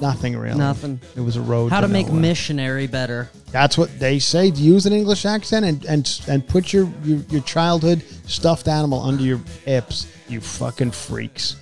[0.00, 0.58] Nothing really.
[0.58, 1.00] Nothing.
[1.16, 1.70] It was a road.
[1.70, 2.20] How to make nowhere.
[2.22, 3.30] missionary better.
[3.52, 4.46] That's what they say.
[4.48, 9.22] Use an English accent and and and put your your, your childhood stuffed animal under
[9.22, 10.12] your hips.
[10.28, 11.54] You fucking freaks.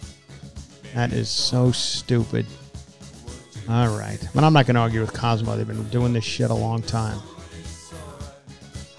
[0.95, 2.47] That is so stupid.
[3.69, 5.57] All right, but I'm not going to argue with Cosmo.
[5.57, 7.19] They've been doing this shit a long time.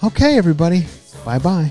[0.02, 0.86] Okay, everybody.
[1.24, 1.70] Bye bye.